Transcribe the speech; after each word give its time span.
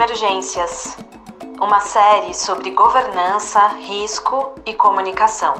Emergências, 0.00 0.96
uma 1.60 1.80
série 1.80 2.32
sobre 2.32 2.70
governança, 2.70 3.66
risco 3.80 4.52
e 4.64 4.72
comunicação. 4.72 5.54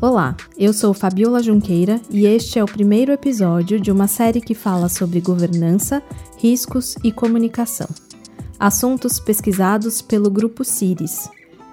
Olá, 0.00 0.36
eu 0.56 0.72
sou 0.72 0.94
Fabiola 0.94 1.42
Junqueira 1.42 2.00
e 2.08 2.26
este 2.26 2.60
é 2.60 2.62
o 2.62 2.66
primeiro 2.66 3.10
episódio 3.10 3.80
de 3.80 3.90
uma 3.90 4.06
série 4.06 4.40
que 4.40 4.54
fala 4.54 4.88
sobre 4.88 5.20
governança, 5.20 6.00
riscos 6.36 6.94
e 7.02 7.10
comunicação. 7.10 7.88
Assuntos 8.56 9.18
pesquisados 9.18 10.00
pelo 10.00 10.30
Grupo 10.30 10.64
CIRIS, 10.64 11.28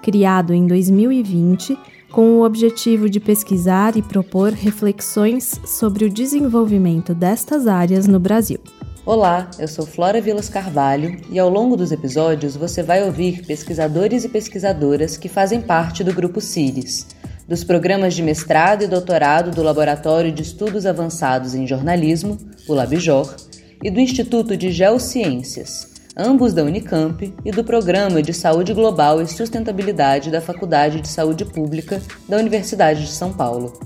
criado 0.06 0.54
em 0.54 0.68
2020 0.68 1.76
com 2.12 2.38
o 2.38 2.44
objetivo 2.44 3.10
de 3.10 3.18
pesquisar 3.18 3.96
e 3.96 4.02
propor 4.02 4.52
reflexões 4.52 5.60
sobre 5.66 6.04
o 6.04 6.08
desenvolvimento 6.08 7.12
destas 7.12 7.66
áreas 7.66 8.06
no 8.06 8.20
Brasil. 8.20 8.60
Olá, 9.04 9.50
eu 9.58 9.66
sou 9.66 9.84
Flora 9.84 10.20
Vilas 10.20 10.48
Carvalho 10.48 11.16
e 11.28 11.40
ao 11.40 11.48
longo 11.48 11.76
dos 11.76 11.90
episódios 11.90 12.54
você 12.54 12.84
vai 12.84 13.02
ouvir 13.02 13.44
pesquisadores 13.44 14.22
e 14.22 14.28
pesquisadoras 14.28 15.16
que 15.16 15.28
fazem 15.28 15.60
parte 15.60 16.04
do 16.04 16.14
Grupo 16.14 16.40
CIRIS, 16.40 17.08
dos 17.48 17.64
programas 17.64 18.14
de 18.14 18.22
mestrado 18.22 18.84
e 18.84 18.86
doutorado 18.86 19.50
do 19.50 19.60
Laboratório 19.60 20.30
de 20.30 20.42
Estudos 20.42 20.86
Avançados 20.86 21.52
em 21.52 21.66
Jornalismo, 21.66 22.38
o 22.68 22.74
LabJOR, 22.74 23.34
e 23.82 23.90
do 23.90 23.98
Instituto 23.98 24.56
de 24.56 24.70
Geociências, 24.70 25.95
ambos 26.16 26.54
da 26.54 26.64
Unicamp, 26.64 27.34
e 27.44 27.50
do 27.50 27.62
Programa 27.62 28.22
de 28.22 28.32
Saúde 28.32 28.72
Global 28.72 29.20
e 29.20 29.26
Sustentabilidade 29.26 30.30
da 30.30 30.40
Faculdade 30.40 31.02
de 31.02 31.08
Saúde 31.08 31.44
Pública 31.44 32.00
da 32.26 32.38
Universidade 32.38 33.02
de 33.02 33.12
São 33.12 33.32
Paulo, 33.32 33.78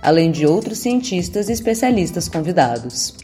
além 0.00 0.30
de 0.30 0.46
outros 0.46 0.78
cientistas 0.78 1.48
e 1.48 1.52
especialistas 1.52 2.28
convidados. 2.28 3.16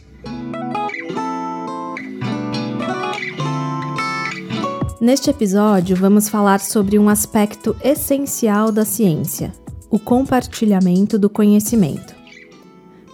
Neste 4.99 5.29
episódio, 5.29 5.95
vamos 5.95 6.27
falar 6.27 6.59
sobre 6.59 6.99
um 6.99 7.07
aspecto 7.07 7.73
essencial 7.81 8.69
da 8.69 8.83
ciência: 8.83 9.53
o 9.89 9.97
compartilhamento 9.97 11.17
do 11.17 11.29
conhecimento. 11.29 12.13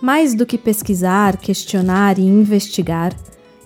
Mais 0.01 0.33
do 0.33 0.45
que 0.45 0.57
pesquisar, 0.57 1.37
questionar 1.37 2.17
e 2.17 2.23
investigar, 2.23 3.13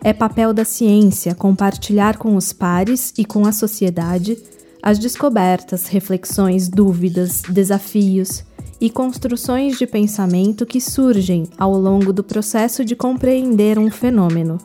é 0.04 0.14
papel 0.14 0.54
da 0.54 0.64
ciência 0.64 1.36
compartilhar 1.36 2.18
com 2.18 2.36
os 2.36 2.54
pares 2.54 3.14
e 3.18 3.26
com 3.26 3.46
a 3.46 3.52
sociedade 3.52 4.38
as 4.82 4.98
descobertas, 4.98 5.88
reflexões, 5.88 6.70
dúvidas, 6.70 7.42
desafios 7.50 8.44
e 8.80 8.90
construções 8.90 9.78
de 9.78 9.86
pensamento 9.86 10.66
que 10.66 10.80
surgem 10.80 11.48
ao 11.58 11.74
longo 11.74 12.14
do 12.14 12.24
processo 12.24 12.86
de 12.86 12.96
compreender 12.96 13.78
um 13.78 13.92
fenômeno. 13.92 14.58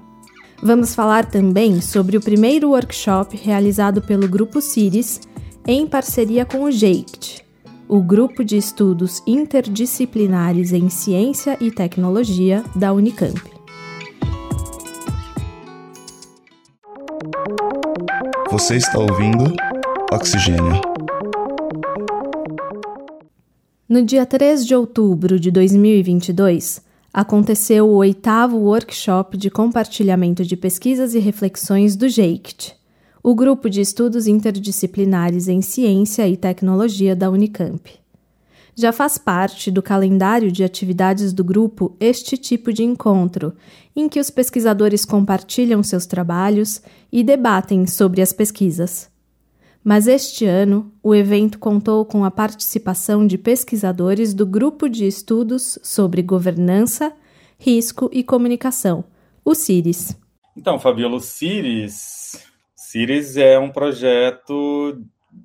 Vamos 0.63 0.95
falar 0.95 1.27
também 1.27 1.81
sobre 1.81 2.17
o 2.17 2.21
primeiro 2.21 2.71
workshop 2.71 3.37
realizado 3.37 4.01
pelo 4.01 4.29
Grupo 4.29 4.61
CIRIS 4.61 5.21
em 5.67 5.87
parceria 5.87 6.45
com 6.45 6.63
o 6.63 6.71
JEICT, 6.71 7.45
o 7.89 8.01
Grupo 8.01 8.45
de 8.45 8.57
Estudos 8.57 9.21
Interdisciplinares 9.27 10.73
em 10.73 10.89
Ciência 10.89 11.57
e 11.61 11.71
Tecnologia 11.71 12.65
da 12.77 12.93
Unicamp. 12.93 13.54
Você 18.55 18.77
está 18.77 19.01
ouvindo 19.01 19.53
Oxigênio. 20.13 20.81
No 23.89 24.01
dia 24.01 24.25
3 24.25 24.65
de 24.65 24.77
outubro 24.77 25.41
de 25.41 25.51
2022, 25.51 26.81
aconteceu 27.13 27.89
o 27.89 27.97
oitavo 27.97 28.57
workshop 28.59 29.37
de 29.37 29.51
compartilhamento 29.51 30.45
de 30.45 30.57
pesquisas 30.57 31.17
e 31.17 31.19
reflexões 31.19 31.97
do 31.97 32.09
JEICT, 32.09 32.77
o 33.25 33.35
grupo 33.35 33.69
de 33.69 33.81
estudos 33.81 34.29
interdisciplinares 34.29 35.49
em 35.49 35.61
ciência 35.61 36.29
e 36.29 36.37
tecnologia 36.37 37.17
da 37.17 37.29
Unicamp. 37.29 38.04
Já 38.77 38.91
faz 38.91 39.17
parte 39.17 39.71
do 39.71 39.81
calendário 39.81 40.51
de 40.51 40.65
atividades 40.65 41.33
do 41.33 41.45
grupo 41.45 41.97
este 42.01 42.37
tipo 42.37 42.73
de 42.73 42.83
encontro, 42.83 43.55
em 43.95 44.09
que 44.09 44.19
os 44.19 44.31
pesquisadores 44.31 45.05
compartilham 45.05 45.83
seus 45.83 46.07
trabalhos 46.07 46.83
e 47.13 47.23
debatem 47.23 47.87
sobre 47.87 48.21
as 48.21 48.33
pesquisas. 48.33 49.09
Mas 49.83 50.09
este 50.09 50.45
ano, 50.45 50.91
o 51.03 51.15
evento 51.15 51.59
contou 51.59 52.05
com 52.05 52.25
a 52.25 52.31
participação 52.31 53.27
de 53.27 53.39
pesquisadores 53.39 54.35
do 54.35 54.47
Grupo 54.47 54.89
de 54.89 55.07
Estudos 55.07 55.79
sobre 55.83 56.23
Governança, 56.23 57.13
Risco 57.59 58.11
e 58.13 58.25
Comunicação, 58.25 59.05
o 59.45 59.55
CIRIS. 59.55 60.17
Então, 60.57 60.81
Fabiola, 60.81 61.17
o 61.17 61.21
CIRIS, 61.21 62.43
CIRIS 62.75 63.37
é 63.37 63.59
um 63.59 63.71
projeto 63.71 65.03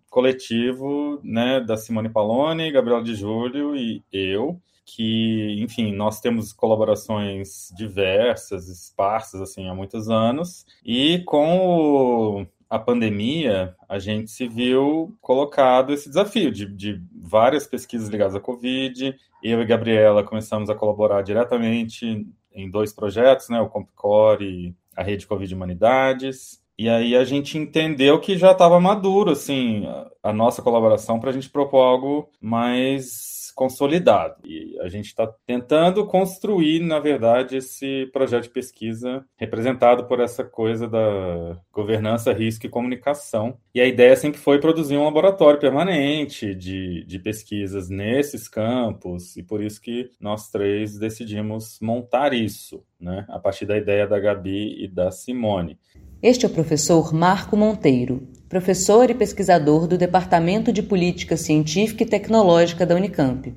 coletivo 0.10 1.20
né, 1.24 1.60
da 1.60 1.78
Simone 1.78 2.10
Palone, 2.10 2.72
Gabriel 2.72 3.04
de 3.04 3.16
Júlio 3.16 3.76
e 3.76 4.04
eu, 4.12 4.60
que, 4.96 5.56
enfim, 5.60 5.94
nós 5.94 6.20
temos 6.20 6.52
colaborações 6.52 7.72
diversas, 7.78 8.68
esparsas, 8.68 9.40
assim, 9.42 9.68
há 9.70 9.76
muitos 9.76 10.10
anos, 10.10 10.66
e 10.84 11.20
com 11.26 12.40
o, 12.40 12.48
a 12.70 12.80
pandemia, 12.80 13.76
a 13.88 14.00
gente 14.00 14.32
se 14.32 14.48
viu 14.48 15.16
colocado 15.22 15.94
esse 15.94 16.10
desafio 16.10 16.52
de, 16.52 16.66
de 16.66 17.02
várias 17.16 17.68
pesquisas 17.68 18.10
ligadas 18.10 18.36
à 18.36 18.40
Covid, 18.40 19.16
eu 19.44 19.62
e 19.62 19.66
Gabriela 19.66 20.24
começamos 20.24 20.70
a 20.70 20.76
colaborar 20.76 21.22
diretamente 21.22 22.28
em 22.52 22.70
dois 22.70 22.92
projetos, 22.92 23.48
né, 23.50 23.62
o 23.62 23.70
Compcore 23.70 24.46
e 24.46 24.76
a 24.96 25.04
Rede 25.04 25.28
Covid 25.28 25.54
Humanidades, 25.54 26.62
e 26.80 26.88
aí 26.88 27.14
a 27.14 27.26
gente 27.26 27.58
entendeu 27.58 28.22
que 28.22 28.38
já 28.38 28.54
estava 28.54 28.80
maduro, 28.80 29.32
assim, 29.32 29.86
a, 30.24 30.32
nossa 30.32 30.62
colaboração 30.62 31.20
para 31.20 31.30
a 31.30 31.34
gente 31.34 31.50
propor 31.50 31.82
algo 31.82 32.30
mais 32.40 33.52
consolidado. 33.54 34.36
E 34.46 34.80
a 34.80 34.88
gente 34.88 35.08
está 35.08 35.28
tentando 35.46 36.06
construir, 36.08 36.80
na 36.80 36.98
verdade, 36.98 37.58
esse 37.58 38.10
projeto 38.14 38.44
de 38.44 38.52
pesquisa 38.52 39.26
representado 39.36 40.06
por 40.06 40.22
essa 40.22 40.46
coisa 40.46 40.88
da 40.88 41.58
governança, 41.70 42.32
risco 42.32 42.66
e 42.66 42.70
comunicação. 42.70 43.58
E 43.76 43.82
a 43.82 43.86
ideia 43.86 44.16
sempre 44.16 44.40
foi 44.40 44.62
produzir 44.62 44.96
um 44.96 45.04
laboratório 45.04 45.60
permanente 45.60 46.56
de, 46.56 47.04
de 47.04 47.20
pesquisas 47.20 47.90
nesses 47.90 48.48
campos, 48.48 49.36
e 49.36 49.44
por 49.44 49.62
isso 49.62 49.82
que 49.82 50.10
nós 50.18 50.50
três 50.50 50.98
decidimos 50.98 51.78
montar 51.82 52.34
isso, 52.34 52.86
né, 52.98 53.26
a 53.28 53.38
partir 53.38 53.66
da 53.66 53.78
ideia 53.78 54.08
da 54.08 54.18
Gabi 54.18 54.82
e 54.82 54.88
da 54.88 55.12
Simone. 55.12 55.78
Este 56.22 56.46
é 56.46 56.50
o 56.50 56.52
professor 56.52 57.14
Marco 57.14 57.56
Monteiro, 57.56 58.28
professor 58.50 59.10
e 59.10 59.14
pesquisador 59.14 59.88
do 59.88 59.98
Departamento 59.98 60.70
de 60.70 60.84
Política 60.84 61.38
Científica 61.38 62.04
e 62.04 62.06
Tecnológica 62.06 62.86
da 62.86 62.94
Unicamp. 62.94 63.56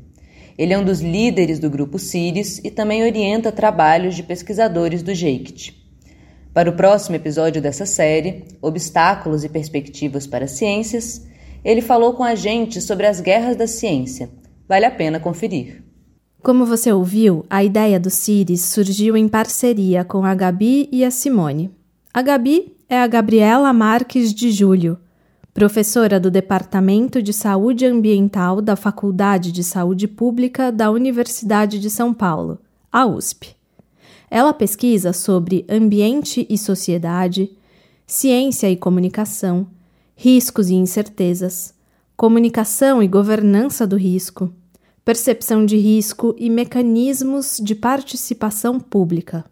Ele 0.57 0.73
é 0.73 0.79
um 0.79 0.85
dos 0.85 1.01
líderes 1.01 1.59
do 1.59 1.69
grupo 1.69 1.99
CIRIS 1.99 2.61
e 2.63 2.71
também 2.71 3.03
orienta 3.03 3.51
trabalhos 3.51 4.15
de 4.15 4.23
pesquisadores 4.23 5.03
do 5.03 5.13
JEICT. 5.13 5.77
Para 6.55 6.71
o 6.71 6.77
próximo 6.77 7.17
episódio 7.17 7.61
dessa 7.61 7.85
série, 7.85 8.45
Obstáculos 8.63 9.43
e 9.43 9.49
Perspectivas 9.49 10.25
para 10.25 10.47
Ciências, 10.47 11.27
ele 11.65 11.81
falou 11.81 12.15
com 12.15 12.23
a 12.23 12.37
gente 12.37 12.81
sobre 12.81 13.09
as 13.09 13.21
guerras 13.21 13.57
da 13.57 13.67
ciência. 13.67 14.31
Vale 14.69 14.85
a 14.85 14.91
pena 14.93 15.19
conferir. 15.19 15.83
Como 16.41 16.65
você 16.65 16.93
ouviu, 16.93 17.45
a 17.51 17.65
ideia 17.65 17.99
do 17.99 18.09
CIRIS 18.09 18.67
surgiu 18.67 19.17
em 19.17 19.27
parceria 19.27 20.05
com 20.05 20.25
a 20.25 20.33
Gabi 20.33 20.89
e 20.93 21.05
a 21.05 21.11
Simone. 21.11 21.82
A 22.15 22.21
Gabi 22.21 22.77
é 22.91 23.01
a 23.01 23.07
Gabriela 23.07 23.73
Marques 23.73 24.35
de 24.35 24.53
Júlio, 24.53 24.99
professora 25.55 26.21
do 26.21 26.31
Departamento 26.31 27.23
de 27.23 27.33
Saúde 27.33 27.87
Ambiental 27.87 28.61
da 28.61 28.77
Faculdade 28.77 29.51
de 29.51 29.65
Saúde 29.65 30.07
Pública 30.07 30.71
da 30.71 30.91
Universidade 30.91 31.79
de 31.79 31.89
São 31.89 32.13
Paulo, 32.13 32.59
a 32.93 33.07
USP. 33.07 33.57
Ela 34.31 34.53
pesquisa 34.53 35.15
sobre 35.15 35.65
ambiente 35.71 36.47
e 36.51 36.59
sociedade, 36.59 37.51
ciência 38.07 38.71
e 38.71 38.77
comunicação, 38.77 39.67
riscos 40.15 40.69
e 40.69 40.75
incertezas, 40.75 41.73
comunicação 42.15 43.03
e 43.03 43.09
governança 43.09 43.87
do 43.87 43.97
risco, 43.97 44.53
percepção 45.03 45.65
de 45.65 45.79
risco 45.79 46.37
e 46.39 46.51
mecanismos 46.51 47.57
de 47.59 47.75
participação 47.75 48.79
pública. 48.79 49.47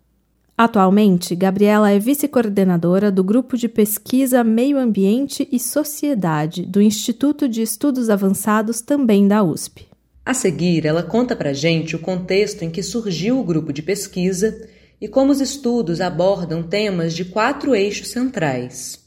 Atualmente, 0.62 1.34
Gabriela 1.34 1.90
é 1.90 1.98
vice-coordenadora 1.98 3.10
do 3.10 3.24
Grupo 3.24 3.56
de 3.56 3.66
Pesquisa 3.66 4.44
Meio 4.44 4.76
Ambiente 4.76 5.48
e 5.50 5.58
Sociedade 5.58 6.66
do 6.66 6.82
Instituto 6.82 7.48
de 7.48 7.62
Estudos 7.62 8.10
Avançados, 8.10 8.82
também 8.82 9.26
da 9.26 9.42
USP. 9.42 9.86
A 10.22 10.34
seguir, 10.34 10.84
ela 10.84 11.02
conta 11.02 11.34
para 11.34 11.54
gente 11.54 11.96
o 11.96 11.98
contexto 11.98 12.62
em 12.62 12.68
que 12.68 12.82
surgiu 12.82 13.40
o 13.40 13.42
grupo 13.42 13.72
de 13.72 13.80
pesquisa 13.80 14.68
e 15.00 15.08
como 15.08 15.32
os 15.32 15.40
estudos 15.40 15.98
abordam 15.98 16.62
temas 16.62 17.14
de 17.14 17.24
quatro 17.24 17.74
eixos 17.74 18.08
centrais. 18.08 18.99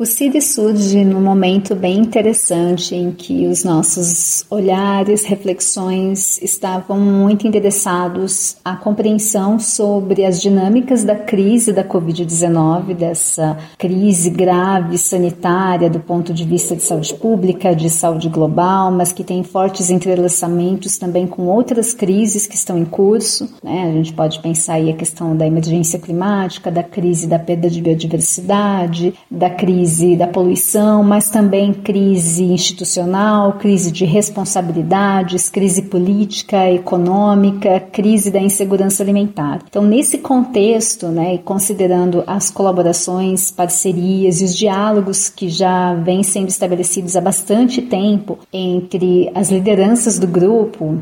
O 0.00 0.06
CID 0.06 0.40
surge 0.40 1.04
num 1.04 1.20
momento 1.20 1.74
bem 1.74 1.98
interessante 1.98 2.94
em 2.94 3.10
que 3.10 3.48
os 3.48 3.64
nossos 3.64 4.46
olhares, 4.48 5.24
reflexões 5.24 6.40
estavam 6.40 7.00
muito 7.00 7.48
interessados 7.48 8.58
à 8.64 8.76
compreensão 8.76 9.58
sobre 9.58 10.24
as 10.24 10.40
dinâmicas 10.40 11.02
da 11.02 11.16
crise 11.16 11.72
da 11.72 11.82
Covid-19, 11.82 12.94
dessa 12.94 13.58
crise 13.76 14.30
grave 14.30 14.96
sanitária 14.98 15.90
do 15.90 15.98
ponto 15.98 16.32
de 16.32 16.44
vista 16.44 16.76
de 16.76 16.82
saúde 16.84 17.14
pública, 17.14 17.74
de 17.74 17.90
saúde 17.90 18.28
global, 18.28 18.92
mas 18.92 19.10
que 19.10 19.24
tem 19.24 19.42
fortes 19.42 19.90
entrelaçamentos 19.90 20.96
também 20.96 21.26
com 21.26 21.48
outras 21.48 21.92
crises 21.92 22.46
que 22.46 22.54
estão 22.54 22.78
em 22.78 22.84
curso. 22.84 23.52
Né? 23.64 23.88
A 23.88 23.92
gente 23.94 24.12
pode 24.12 24.38
pensar 24.38 24.74
aí 24.74 24.90
a 24.90 24.96
questão 24.96 25.36
da 25.36 25.44
emergência 25.44 25.98
climática, 25.98 26.70
da 26.70 26.84
crise 26.84 27.26
da 27.26 27.40
perda 27.40 27.68
de 27.68 27.82
biodiversidade, 27.82 29.12
da 29.28 29.50
crise 29.50 29.87
crise 29.88 30.16
da 30.16 30.26
poluição, 30.26 31.02
mas 31.02 31.30
também 31.30 31.72
crise 31.72 32.44
institucional, 32.44 33.54
crise 33.54 33.90
de 33.90 34.04
responsabilidades, 34.04 35.48
crise 35.48 35.80
política, 35.80 36.70
econômica, 36.70 37.80
crise 37.80 38.30
da 38.30 38.38
insegurança 38.38 39.02
alimentar. 39.02 39.60
Então, 39.66 39.82
nesse 39.82 40.18
contexto, 40.18 41.06
né, 41.06 41.36
e 41.36 41.38
considerando 41.38 42.22
as 42.26 42.50
colaborações, 42.50 43.50
parcerias 43.50 44.42
e 44.42 44.44
os 44.44 44.54
diálogos 44.54 45.30
que 45.30 45.48
já 45.48 45.94
vêm 45.94 46.22
sendo 46.22 46.48
estabelecidos 46.48 47.16
há 47.16 47.20
bastante 47.22 47.80
tempo 47.80 48.38
entre 48.52 49.30
as 49.34 49.50
lideranças 49.50 50.18
do 50.18 50.26
grupo. 50.26 50.98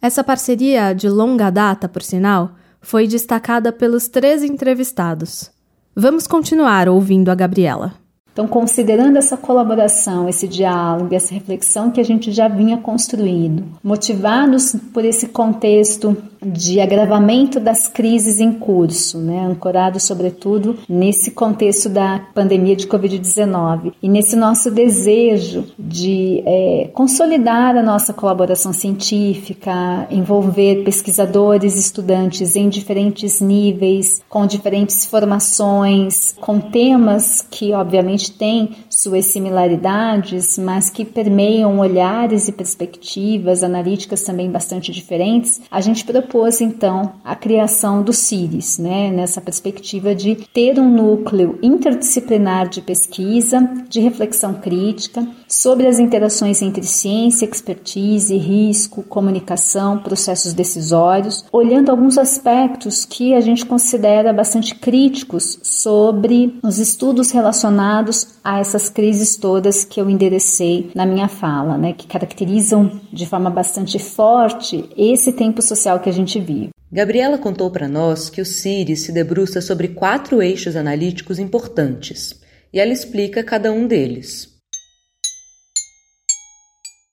Essa 0.00 0.22
parceria 0.22 0.92
de 0.92 1.08
longa 1.08 1.50
data, 1.50 1.88
por 1.88 2.02
sinal, 2.02 2.52
foi 2.80 3.08
destacada 3.08 3.72
pelos 3.72 4.06
três 4.06 4.44
entrevistados. 4.44 5.50
Vamos 5.92 6.28
continuar 6.28 6.88
ouvindo 6.88 7.30
a 7.30 7.34
Gabriela. 7.34 7.94
Então, 8.38 8.46
considerando 8.46 9.16
essa 9.16 9.36
colaboração, 9.36 10.28
esse 10.28 10.46
diálogo, 10.46 11.12
essa 11.12 11.34
reflexão 11.34 11.90
que 11.90 12.00
a 12.00 12.04
gente 12.04 12.30
já 12.30 12.46
vinha 12.46 12.76
construindo, 12.76 13.64
motivados 13.82 14.76
por 14.94 15.04
esse 15.04 15.26
contexto 15.26 16.16
de 16.40 16.80
agravamento 16.80 17.58
das 17.58 17.88
crises 17.88 18.40
em 18.40 18.52
curso, 18.52 19.18
né, 19.18 19.44
ancorado 19.44 19.98
sobretudo 19.98 20.76
nesse 20.88 21.32
contexto 21.32 21.88
da 21.88 22.20
pandemia 22.34 22.76
de 22.76 22.86
Covid-19 22.86 23.92
e 24.02 24.08
nesse 24.08 24.36
nosso 24.36 24.70
desejo 24.70 25.64
de 25.78 26.42
é, 26.46 26.90
consolidar 26.94 27.76
a 27.76 27.82
nossa 27.82 28.12
colaboração 28.12 28.72
científica, 28.72 30.06
envolver 30.10 30.84
pesquisadores, 30.84 31.76
estudantes 31.76 32.54
em 32.54 32.68
diferentes 32.68 33.40
níveis, 33.40 34.22
com 34.28 34.46
diferentes 34.46 35.04
formações, 35.06 36.36
com 36.40 36.60
temas 36.60 37.44
que 37.50 37.72
obviamente 37.72 38.27
têm 38.30 38.70
suas 38.88 39.26
similaridades, 39.26 40.58
mas 40.58 40.90
que 40.90 41.04
permeiam 41.04 41.78
olhares 41.78 42.48
e 42.48 42.52
perspectivas 42.52 43.62
analíticas 43.62 44.22
também 44.22 44.50
bastante 44.50 44.92
diferentes, 44.92 45.60
a 45.70 45.80
gente 45.80 46.04
propôs 46.04 46.60
então 46.60 47.12
a 47.24 47.34
criação 47.34 48.02
do 48.02 48.12
CIRIS, 48.12 48.78
né, 48.78 49.10
nessa 49.10 49.40
perspectiva 49.40 50.14
de 50.14 50.34
ter 50.52 50.78
um 50.78 50.90
núcleo 50.90 51.58
interdisciplinar 51.62 52.68
de 52.68 52.80
pesquisa, 52.80 53.60
de 53.88 54.00
reflexão 54.00 54.54
crítica 54.54 55.26
sobre 55.48 55.86
as 55.86 55.98
interações 55.98 56.60
entre 56.60 56.84
ciência, 56.84 57.46
expertise, 57.46 58.36
risco, 58.36 59.02
comunicação, 59.02 59.98
processos 59.98 60.52
decisórios, 60.52 61.44
olhando 61.50 61.90
alguns 61.90 62.18
aspectos 62.18 63.04
que 63.04 63.34
a 63.34 63.40
gente 63.40 63.64
considera 63.64 64.32
bastante 64.32 64.74
críticos 64.74 65.58
sobre 65.62 66.58
os 66.62 66.78
estudos 66.78 67.30
relacionados 67.30 68.38
a 68.44 68.60
essas 68.60 68.88
crises 68.88 69.36
todas 69.36 69.84
que 69.84 70.00
eu 70.00 70.10
enderecei 70.10 70.90
na 70.94 71.06
minha 71.06 71.28
fala, 71.28 71.78
né, 71.78 71.92
que 71.92 72.06
caracterizam 72.06 73.00
de 73.12 73.26
forma 73.26 73.48
bastante 73.48 73.98
forte 73.98 74.88
esse 74.96 75.32
tempo 75.32 75.62
social 75.62 76.00
que 76.00 76.10
a 76.10 76.12
gente 76.12 76.38
vive. 76.38 76.70
Gabriela 76.90 77.36
contou 77.36 77.70
para 77.70 77.86
nós 77.86 78.30
que 78.30 78.40
o 78.40 78.46
CIRIS 78.46 79.02
se 79.02 79.12
debruça 79.12 79.60
sobre 79.60 79.88
quatro 79.88 80.42
eixos 80.42 80.74
analíticos 80.74 81.38
importantes 81.38 82.40
e 82.72 82.80
ela 82.80 82.92
explica 82.92 83.42
cada 83.42 83.70
um 83.70 83.86
deles. 83.86 84.57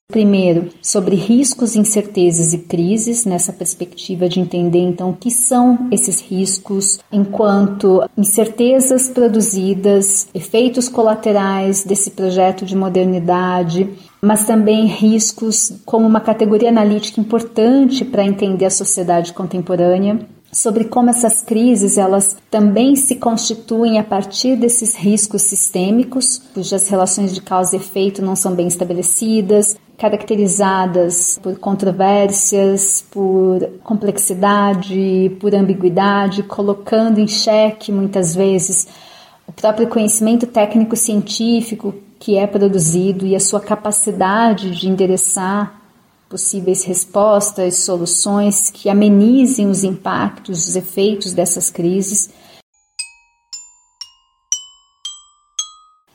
Primeiro, 0.08 0.68
sobre 0.80 1.16
riscos, 1.16 1.74
incertezas 1.74 2.52
e 2.54 2.58
crises, 2.58 3.24
nessa 3.24 3.52
perspectiva 3.52 4.28
de 4.28 4.38
entender 4.38 4.78
então 4.78 5.10
o 5.10 5.16
que 5.16 5.32
são 5.32 5.88
esses 5.90 6.20
riscos, 6.20 7.00
enquanto 7.10 8.08
incertezas 8.16 9.08
produzidas, 9.08 10.28
efeitos 10.32 10.88
colaterais 10.88 11.82
desse 11.82 12.12
projeto 12.12 12.64
de 12.64 12.76
modernidade, 12.76 13.90
mas 14.22 14.46
também 14.46 14.86
riscos 14.86 15.72
como 15.84 16.06
uma 16.06 16.20
categoria 16.20 16.68
analítica 16.68 17.20
importante 17.20 18.04
para 18.04 18.24
entender 18.24 18.66
a 18.66 18.70
sociedade 18.70 19.32
contemporânea 19.32 20.20
sobre 20.52 20.84
como 20.84 21.10
essas 21.10 21.42
crises 21.42 21.98
elas 21.98 22.36
também 22.50 22.96
se 22.96 23.16
constituem 23.16 23.98
a 23.98 24.04
partir 24.04 24.56
desses 24.56 24.94
riscos 24.94 25.42
sistêmicos, 25.42 26.40
cujas 26.54 26.88
relações 26.88 27.34
de 27.34 27.42
causa 27.42 27.76
e 27.76 27.78
efeito 27.78 28.22
não 28.22 28.34
são 28.34 28.54
bem 28.54 28.66
estabelecidas, 28.66 29.76
caracterizadas 29.96 31.38
por 31.42 31.58
controvérsias, 31.58 33.04
por 33.10 33.66
complexidade, 33.82 35.34
por 35.40 35.54
ambiguidade, 35.54 36.42
colocando 36.42 37.18
em 37.18 37.26
xeque 37.26 37.90
muitas 37.90 38.34
vezes 38.34 38.86
o 39.46 39.52
próprio 39.52 39.88
conhecimento 39.88 40.46
técnico 40.46 40.96
científico 40.96 41.94
que 42.18 42.36
é 42.36 42.46
produzido 42.46 43.26
e 43.26 43.34
a 43.34 43.40
sua 43.40 43.60
capacidade 43.60 44.70
de 44.78 44.88
endereçar 44.88 45.80
possíveis 46.28 46.84
respostas, 46.84 47.76
soluções 47.76 48.70
que 48.70 48.90
amenizem 48.90 49.68
os 49.68 49.84
impactos, 49.84 50.68
os 50.68 50.76
efeitos 50.76 51.32
dessas 51.32 51.70
crises 51.70 52.30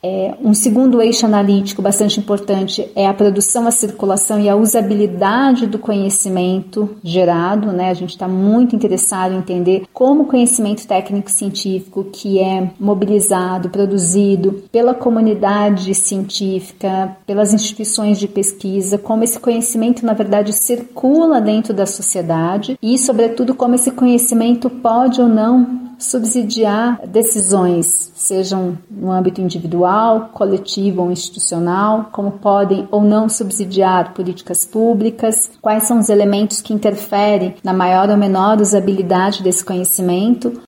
É, 0.04 0.34
um 0.42 0.52
segundo 0.52 1.00
eixo 1.00 1.24
analítico 1.24 1.80
bastante 1.80 2.18
importante 2.18 2.90
é 2.96 3.06
a 3.06 3.14
produção, 3.14 3.68
a 3.68 3.70
circulação 3.70 4.40
e 4.40 4.48
a 4.48 4.56
usabilidade 4.56 5.66
do 5.68 5.78
conhecimento 5.78 6.96
gerado. 7.04 7.72
Né? 7.72 7.88
A 7.88 7.94
gente 7.94 8.10
está 8.10 8.26
muito 8.26 8.74
interessado 8.74 9.32
em 9.32 9.38
entender 9.38 9.84
como 9.92 10.22
o 10.24 10.26
conhecimento 10.26 10.88
técnico-científico 10.88 12.04
que 12.12 12.40
é 12.40 12.72
mobilizado, 12.80 13.70
produzido 13.70 14.64
pela 14.72 14.92
comunidade 14.92 15.94
científica, 15.94 17.16
pelas 17.24 17.54
instituições 17.54 18.18
de 18.18 18.26
pesquisa, 18.26 18.98
como 18.98 19.22
esse 19.22 19.38
conhecimento, 19.38 20.04
na 20.04 20.14
verdade, 20.14 20.52
circula 20.52 21.40
dentro 21.40 21.72
da 21.72 21.86
sociedade 21.86 22.76
e, 22.82 22.98
sobretudo, 22.98 23.54
como 23.54 23.76
esse 23.76 23.92
conhecimento 23.92 24.68
pode 24.68 25.20
ou 25.20 25.28
não 25.28 25.81
subsidiar 26.02 27.00
decisões, 27.06 28.12
sejam 28.14 28.76
no 28.90 29.10
âmbito 29.10 29.40
individual, 29.40 30.30
coletivo 30.32 31.02
ou 31.02 31.12
institucional, 31.12 32.08
como 32.12 32.32
podem 32.32 32.88
ou 32.90 33.00
não 33.00 33.28
subsidiar 33.28 34.12
políticas 34.12 34.66
públicas, 34.66 35.50
quais 35.60 35.84
são 35.84 35.98
os 35.98 36.08
elementos 36.08 36.60
que 36.60 36.74
interferem 36.74 37.54
na 37.62 37.72
maior 37.72 38.10
ou 38.10 38.16
menor 38.16 38.60
usabilidade 38.60 39.42
desse 39.42 39.64
conhecimento, 39.64 40.60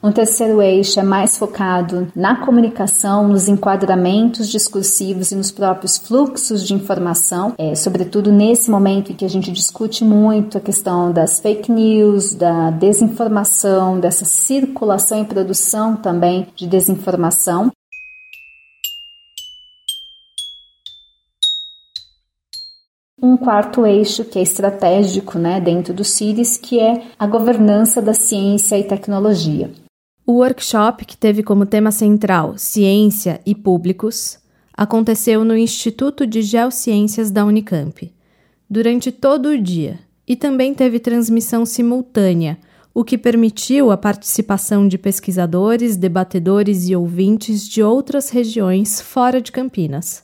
Um 0.00 0.12
terceiro 0.12 0.62
eixo 0.62 1.00
é 1.00 1.02
mais 1.02 1.36
focado 1.36 2.06
na 2.14 2.36
comunicação, 2.36 3.26
nos 3.26 3.48
enquadramentos 3.48 4.48
discursivos 4.48 5.32
e 5.32 5.34
nos 5.34 5.50
próprios 5.50 5.98
fluxos 5.98 6.64
de 6.64 6.72
informação, 6.72 7.52
é, 7.58 7.74
sobretudo 7.74 8.30
nesse 8.30 8.70
momento 8.70 9.10
em 9.10 9.16
que 9.16 9.24
a 9.24 9.28
gente 9.28 9.50
discute 9.50 10.04
muito 10.04 10.56
a 10.56 10.60
questão 10.60 11.10
das 11.10 11.40
fake 11.40 11.72
news, 11.72 12.32
da 12.32 12.70
desinformação, 12.70 13.98
dessa 13.98 14.24
circulação 14.24 15.20
e 15.20 15.24
produção 15.24 15.96
também 15.96 16.46
de 16.54 16.68
desinformação. 16.68 17.72
um 23.20 23.36
quarto 23.36 23.84
eixo 23.84 24.24
que 24.24 24.38
é 24.38 24.42
estratégico 24.42 25.40
né, 25.40 25.60
dentro 25.60 25.92
do 25.92 26.04
CIRIS, 26.04 26.56
que 26.56 26.78
é 26.78 27.02
a 27.18 27.26
governança 27.26 28.00
da 28.00 28.14
ciência 28.14 28.78
e 28.78 28.84
tecnologia. 28.84 29.68
O 30.30 30.32
workshop, 30.40 31.06
que 31.06 31.16
teve 31.16 31.42
como 31.42 31.64
tema 31.64 31.90
central 31.90 32.58
Ciência 32.58 33.40
e 33.46 33.54
Públicos, 33.54 34.38
aconteceu 34.74 35.42
no 35.42 35.56
Instituto 35.56 36.26
de 36.26 36.42
Geociências 36.42 37.30
da 37.30 37.46
Unicamp, 37.46 38.12
durante 38.68 39.10
todo 39.10 39.46
o 39.46 39.58
dia, 39.58 39.98
e 40.26 40.36
também 40.36 40.74
teve 40.74 41.00
transmissão 41.00 41.64
simultânea, 41.64 42.58
o 42.92 43.02
que 43.02 43.16
permitiu 43.16 43.90
a 43.90 43.96
participação 43.96 44.86
de 44.86 44.98
pesquisadores, 44.98 45.96
debatedores 45.96 46.90
e 46.90 46.94
ouvintes 46.94 47.66
de 47.66 47.82
outras 47.82 48.28
regiões 48.28 49.00
fora 49.00 49.40
de 49.40 49.50
Campinas. 49.50 50.22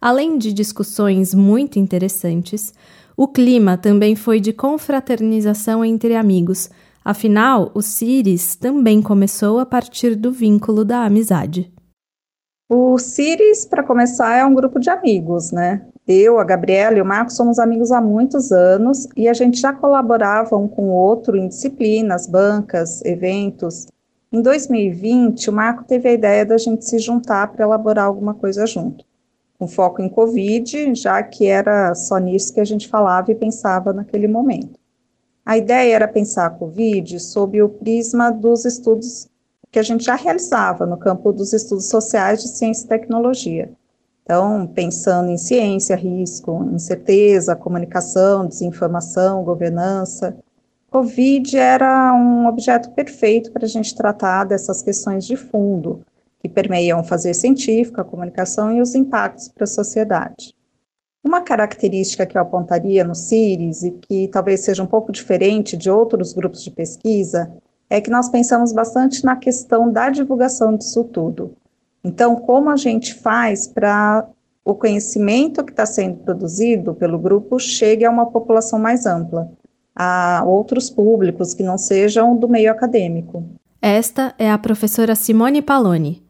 Além 0.00 0.36
de 0.36 0.52
discussões 0.52 1.32
muito 1.32 1.78
interessantes, 1.78 2.74
o 3.16 3.28
clima 3.28 3.78
também 3.78 4.16
foi 4.16 4.40
de 4.40 4.52
confraternização 4.52 5.84
entre 5.84 6.16
amigos 6.16 6.68
Afinal, 7.04 7.70
o 7.74 7.82
CIRIS 7.82 8.54
também 8.54 9.02
começou 9.02 9.58
a 9.58 9.66
partir 9.66 10.14
do 10.14 10.30
vínculo 10.30 10.84
da 10.84 11.04
amizade. 11.04 11.72
O 12.68 12.96
CIRIS, 12.96 13.66
para 13.66 13.82
começar, 13.82 14.36
é 14.36 14.44
um 14.44 14.54
grupo 14.54 14.78
de 14.78 14.88
amigos, 14.88 15.50
né? 15.50 15.84
Eu, 16.06 16.38
a 16.38 16.44
Gabriela 16.44 16.96
e 16.96 17.02
o 17.02 17.04
Marcos 17.04 17.36
somos 17.36 17.58
amigos 17.58 17.92
há 17.92 18.00
muitos 18.00 18.50
anos 18.50 19.06
e 19.16 19.28
a 19.28 19.34
gente 19.34 19.60
já 19.60 19.72
colaborava 19.72 20.56
um 20.56 20.66
com 20.66 20.88
o 20.88 20.92
outro 20.92 21.36
em 21.36 21.48
disciplinas, 21.48 22.26
bancas, 22.26 23.04
eventos. 23.04 23.86
Em 24.32 24.40
2020, 24.40 25.50
o 25.50 25.52
Marco 25.52 25.84
teve 25.84 26.08
a 26.08 26.12
ideia 26.12 26.46
da 26.46 26.56
gente 26.56 26.84
se 26.84 26.98
juntar 26.98 27.48
para 27.52 27.64
elaborar 27.64 28.06
alguma 28.06 28.32
coisa 28.32 28.64
junto, 28.64 29.04
com 29.58 29.68
foco 29.68 30.00
em 30.00 30.08
Covid, 30.08 30.94
já 30.94 31.22
que 31.22 31.46
era 31.46 31.94
só 31.94 32.16
nisso 32.18 32.54
que 32.54 32.60
a 32.60 32.64
gente 32.64 32.88
falava 32.88 33.30
e 33.30 33.34
pensava 33.34 33.92
naquele 33.92 34.26
momento. 34.26 34.81
A 35.44 35.56
ideia 35.56 35.94
era 35.94 36.08
pensar 36.08 36.46
a 36.46 36.50
Covid 36.50 37.18
sob 37.18 37.60
o 37.62 37.68
prisma 37.68 38.30
dos 38.30 38.64
estudos 38.64 39.28
que 39.70 39.78
a 39.78 39.82
gente 39.82 40.04
já 40.04 40.14
realizava 40.14 40.84
no 40.84 40.98
campo 40.98 41.32
dos 41.32 41.52
estudos 41.52 41.88
sociais 41.88 42.42
de 42.42 42.48
ciência 42.48 42.84
e 42.84 42.88
tecnologia. 42.88 43.70
Então, 44.22 44.66
pensando 44.66 45.30
em 45.30 45.38
ciência, 45.38 45.96
risco, 45.96 46.68
incerteza, 46.72 47.56
comunicação, 47.56 48.46
desinformação, 48.46 49.42
governança, 49.42 50.36
Covid 50.90 51.56
era 51.56 52.14
um 52.14 52.46
objeto 52.46 52.90
perfeito 52.90 53.50
para 53.50 53.64
a 53.64 53.68
gente 53.68 53.94
tratar 53.94 54.44
dessas 54.44 54.82
questões 54.82 55.26
de 55.26 55.36
fundo, 55.36 56.02
que 56.38 56.48
permeiam 56.48 57.00
o 57.00 57.04
fazer 57.04 57.32
científico, 57.32 58.00
a 58.00 58.04
comunicação 58.04 58.70
e 58.70 58.80
os 58.80 58.94
impactos 58.94 59.48
para 59.48 59.64
a 59.64 59.66
sociedade. 59.66 60.54
Uma 61.24 61.40
característica 61.40 62.26
que 62.26 62.36
eu 62.36 62.42
apontaria 62.42 63.04
no 63.04 63.14
CIRIS 63.14 63.82
e 63.82 63.90
que 63.92 64.28
talvez 64.28 64.60
seja 64.60 64.82
um 64.82 64.86
pouco 64.86 65.12
diferente 65.12 65.76
de 65.76 65.90
outros 65.90 66.32
grupos 66.32 66.62
de 66.62 66.70
pesquisa 66.70 67.52
é 67.88 68.00
que 68.00 68.10
nós 68.10 68.28
pensamos 68.28 68.72
bastante 68.72 69.24
na 69.24 69.36
questão 69.36 69.90
da 69.90 70.10
divulgação 70.10 70.76
disso 70.76 71.04
tudo. 71.04 71.54
Então, 72.02 72.36
como 72.36 72.70
a 72.70 72.76
gente 72.76 73.14
faz 73.14 73.66
para 73.66 74.26
o 74.64 74.74
conhecimento 74.74 75.64
que 75.64 75.72
está 75.72 75.86
sendo 75.86 76.18
produzido 76.18 76.94
pelo 76.94 77.18
grupo 77.18 77.58
chegue 77.58 78.04
a 78.04 78.10
uma 78.10 78.26
população 78.26 78.78
mais 78.78 79.06
ampla? 79.06 79.50
a 79.94 80.42
outros 80.44 80.90
públicos 80.90 81.54
que 81.54 81.62
não 81.62 81.76
sejam 81.76 82.36
do 82.36 82.48
meio 82.48 82.70
acadêmico. 82.70 83.44
Esta 83.80 84.34
é 84.38 84.50
a 84.50 84.58
professora 84.58 85.14
Simone 85.14 85.60
Paloni, 85.60 86.21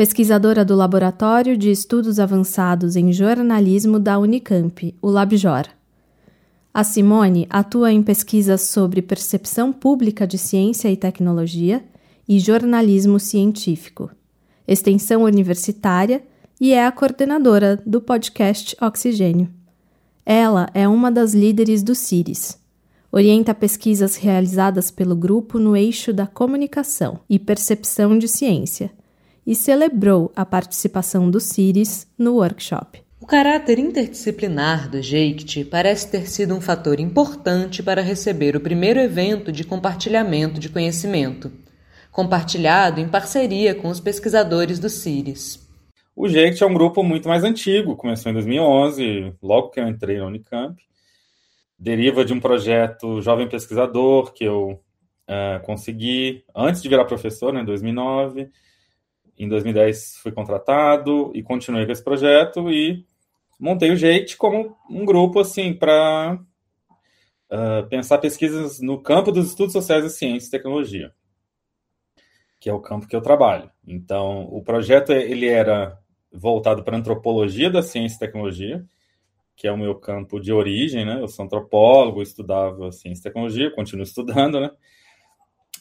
pesquisadora 0.00 0.64
do 0.64 0.74
Laboratório 0.74 1.58
de 1.58 1.70
Estudos 1.70 2.18
Avançados 2.18 2.96
em 2.96 3.12
Jornalismo 3.12 4.00
da 4.00 4.18
Unicamp, 4.18 4.94
o 5.02 5.10
LabJOR. 5.10 5.66
A 6.72 6.82
Simone 6.82 7.46
atua 7.50 7.92
em 7.92 8.02
pesquisas 8.02 8.62
sobre 8.62 9.02
percepção 9.02 9.70
pública 9.70 10.26
de 10.26 10.38
ciência 10.38 10.90
e 10.90 10.96
tecnologia 10.96 11.84
e 12.26 12.38
jornalismo 12.40 13.20
científico, 13.20 14.10
extensão 14.66 15.24
universitária 15.24 16.22
e 16.58 16.72
é 16.72 16.86
a 16.86 16.90
coordenadora 16.90 17.78
do 17.84 18.00
podcast 18.00 18.74
Oxigênio. 18.80 19.50
Ela 20.24 20.70
é 20.72 20.88
uma 20.88 21.12
das 21.12 21.34
líderes 21.34 21.82
do 21.82 21.94
CIRIS, 21.94 22.58
orienta 23.12 23.54
pesquisas 23.54 24.16
realizadas 24.16 24.90
pelo 24.90 25.14
grupo 25.14 25.58
no 25.58 25.76
eixo 25.76 26.10
da 26.10 26.26
comunicação 26.26 27.20
e 27.28 27.38
percepção 27.38 28.18
de 28.18 28.28
ciência 28.28 28.90
e 29.50 29.54
celebrou 29.56 30.30
a 30.36 30.46
participação 30.46 31.28
do 31.28 31.40
CIRIS 31.40 32.06
no 32.16 32.36
workshop. 32.36 33.02
O 33.20 33.26
caráter 33.26 33.80
interdisciplinar 33.80 34.88
do 34.88 35.02
JEICT 35.02 35.64
parece 35.64 36.08
ter 36.08 36.28
sido 36.28 36.54
um 36.54 36.60
fator 36.60 37.00
importante 37.00 37.82
para 37.82 38.00
receber 38.00 38.54
o 38.54 38.60
primeiro 38.60 39.00
evento 39.00 39.50
de 39.50 39.64
compartilhamento 39.64 40.60
de 40.60 40.68
conhecimento, 40.68 41.50
compartilhado 42.12 43.00
em 43.00 43.08
parceria 43.08 43.74
com 43.74 43.88
os 43.88 43.98
pesquisadores 43.98 44.78
do 44.78 44.88
CIRIS. 44.88 45.68
O 46.14 46.28
JEICT 46.28 46.62
é 46.62 46.66
um 46.66 46.72
grupo 46.72 47.02
muito 47.02 47.28
mais 47.28 47.42
antigo, 47.42 47.96
começou 47.96 48.30
em 48.30 48.34
2011, 48.34 49.34
logo 49.42 49.70
que 49.70 49.80
eu 49.80 49.88
entrei 49.88 50.18
na 50.18 50.26
Unicamp, 50.26 50.80
deriva 51.76 52.24
de 52.24 52.32
um 52.32 52.38
projeto 52.38 53.20
Jovem 53.20 53.48
Pesquisador 53.48 54.32
que 54.32 54.44
eu 54.44 54.80
uh, 55.28 55.60
consegui 55.64 56.44
antes 56.54 56.80
de 56.80 56.88
virar 56.88 57.04
professor, 57.04 57.52
né, 57.52 57.62
em 57.62 57.64
2009. 57.64 58.48
Em 59.40 59.48
2010 59.48 60.18
fui 60.18 60.32
contratado 60.32 61.32
e 61.34 61.42
continuei 61.42 61.86
com 61.86 61.92
esse 61.92 62.04
projeto 62.04 62.70
e 62.70 63.06
montei 63.58 63.90
o 63.90 63.96
JEIT 63.96 64.36
como 64.36 64.76
um 64.88 65.02
grupo 65.02 65.40
assim 65.40 65.72
para 65.72 66.38
uh, 67.50 67.88
pensar 67.88 68.18
pesquisas 68.18 68.82
no 68.82 69.00
campo 69.00 69.32
dos 69.32 69.48
estudos 69.48 69.72
sociais 69.72 70.04
da 70.04 70.10
ciência 70.10 70.48
e 70.48 70.50
tecnologia, 70.50 71.14
que 72.60 72.68
é 72.68 72.74
o 72.74 72.80
campo 72.80 73.08
que 73.08 73.16
eu 73.16 73.22
trabalho. 73.22 73.70
Então, 73.86 74.42
o 74.52 74.62
projeto 74.62 75.10
ele 75.10 75.48
era 75.48 75.98
voltado 76.30 76.84
para 76.84 76.98
antropologia 76.98 77.70
da 77.70 77.82
ciência 77.82 78.16
e 78.16 78.20
tecnologia, 78.20 78.84
que 79.56 79.66
é 79.66 79.72
o 79.72 79.78
meu 79.78 79.94
campo 79.94 80.38
de 80.38 80.52
origem, 80.52 81.06
né? 81.06 81.18
Eu 81.18 81.28
sou 81.28 81.46
antropólogo, 81.46 82.20
estudava 82.20 82.92
ciência 82.92 83.22
e 83.22 83.24
tecnologia, 83.24 83.70
continuo 83.70 84.04
estudando, 84.04 84.60
né? 84.60 84.70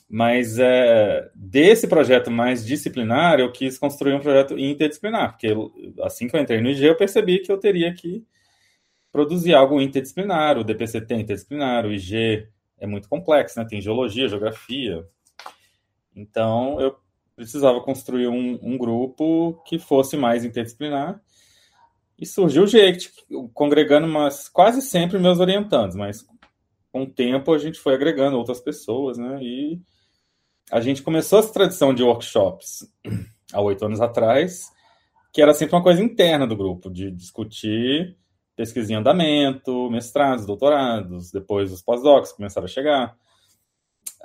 Mas 0.10 0.58
é, 0.58 1.30
desse 1.36 1.88
projeto 1.88 2.32
mais 2.32 2.66
disciplinar, 2.66 3.40
eu 3.40 3.52
quis 3.52 3.78
construir 3.78 4.16
um 4.16 4.20
projeto 4.20 4.58
interdisciplinar, 4.58 5.34
porque 5.34 5.56
assim 6.02 6.28
que 6.28 6.36
eu 6.36 6.42
entrei 6.42 6.60
no 6.60 6.70
IG, 6.70 6.84
eu 6.84 6.98
percebi 6.98 7.40
que 7.40 7.52
eu 7.52 7.60
teria 7.60 7.94
que 7.94 8.26
produzir 9.12 9.54
algo 9.54 9.80
interdisciplinar. 9.80 10.58
O 10.58 10.64
DPCT 10.64 11.14
é 11.14 11.20
interdisciplinar, 11.20 11.86
o 11.86 11.92
IG 11.92 12.48
é 12.80 12.88
muito 12.88 13.08
complexo, 13.08 13.60
né? 13.60 13.68
Tem 13.70 13.80
geologia, 13.80 14.28
geografia. 14.28 15.06
Então, 16.16 16.82
eu 16.82 16.96
precisava 17.36 17.80
construir 17.82 18.28
um, 18.28 18.58
um 18.64 18.78
grupo 18.78 19.62
que 19.66 19.78
fosse 19.78 20.18
mais 20.18 20.44
interdisciplinar 20.44 21.22
e 22.18 22.26
surgiu 22.26 22.64
o 22.64 22.68
jeito, 22.68 23.10
congregando 23.54 24.08
mas 24.08 24.50
quase 24.50 24.82
sempre 24.82 25.20
meus 25.20 25.40
orientandos, 25.40 25.96
mas 25.96 26.26
com 26.92 27.04
o 27.04 27.10
tempo 27.10 27.54
a 27.54 27.58
gente 27.58 27.80
foi 27.80 27.94
agregando 27.94 28.38
outras 28.38 28.60
pessoas, 28.60 29.18
né? 29.18 29.40
E 29.42 29.80
a 30.72 30.80
gente 30.80 31.02
começou 31.02 31.40
essa 31.40 31.52
tradição 31.52 31.94
de 31.94 32.04
workshops 32.04 32.88
há 33.54 33.62
oito 33.62 33.86
anos 33.86 34.02
atrás, 34.02 34.72
que 35.34 35.42
era 35.42 35.54
sempre 35.54 35.76
uma 35.76 35.84
coisa 35.84 36.04
interna 36.04 36.46
do 36.46 36.56
grupo, 36.56 36.90
de 36.90 37.12
discutir 37.12 38.18
pesquisa 38.56 38.92
em 38.92 38.96
andamento, 38.96 39.90
mestrados, 39.90 40.46
doutorados, 40.46 41.32
depois 41.32 41.72
os 41.72 41.82
pós-docs 41.82 42.34
começaram 42.34 42.66
a 42.66 42.70
chegar. 42.70 43.16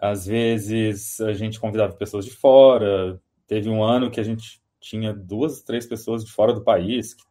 Às 0.01 0.27
vezes 0.27 1.21
a 1.21 1.33
gente 1.33 1.61
convidava 1.61 1.95
pessoas 1.95 2.25
de 2.25 2.33
fora. 2.33 3.21
Teve 3.47 3.69
um 3.69 3.83
ano 3.83 4.11
que 4.11 4.19
a 4.19 4.25
gente 4.25 4.61
tinha 4.81 5.15
duas, 5.15 5.63
três 5.63 5.87
pessoas 5.87 6.25
de 6.25 6.33
fora 6.33 6.53
do 6.53 6.65
país 6.65 7.15
que 7.15 7.23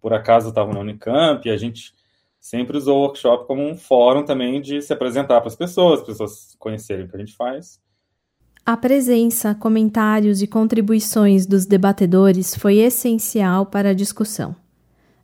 por 0.00 0.12
acaso 0.12 0.48
estavam 0.48 0.74
na 0.74 0.80
Unicamp, 0.80 1.48
e 1.48 1.50
a 1.50 1.56
gente 1.56 1.94
sempre 2.40 2.76
usou 2.76 2.98
o 2.98 3.02
workshop 3.02 3.46
como 3.46 3.62
um 3.62 3.76
fórum 3.76 4.24
também 4.24 4.60
de 4.60 4.82
se 4.82 4.92
apresentar 4.92 5.40
para 5.40 5.48
as 5.48 5.56
pessoas, 5.56 6.00
as 6.00 6.06
pessoas 6.06 6.56
conhecerem 6.58 7.06
o 7.06 7.08
que 7.08 7.16
a 7.16 7.20
gente 7.20 7.36
faz. 7.36 7.80
A 8.64 8.76
presença, 8.76 9.56
comentários 9.56 10.40
e 10.40 10.46
contribuições 10.46 11.46
dos 11.46 11.66
debatedores 11.66 12.54
foi 12.54 12.76
essencial 12.76 13.66
para 13.66 13.88
a 13.88 13.94
discussão. 13.94 14.54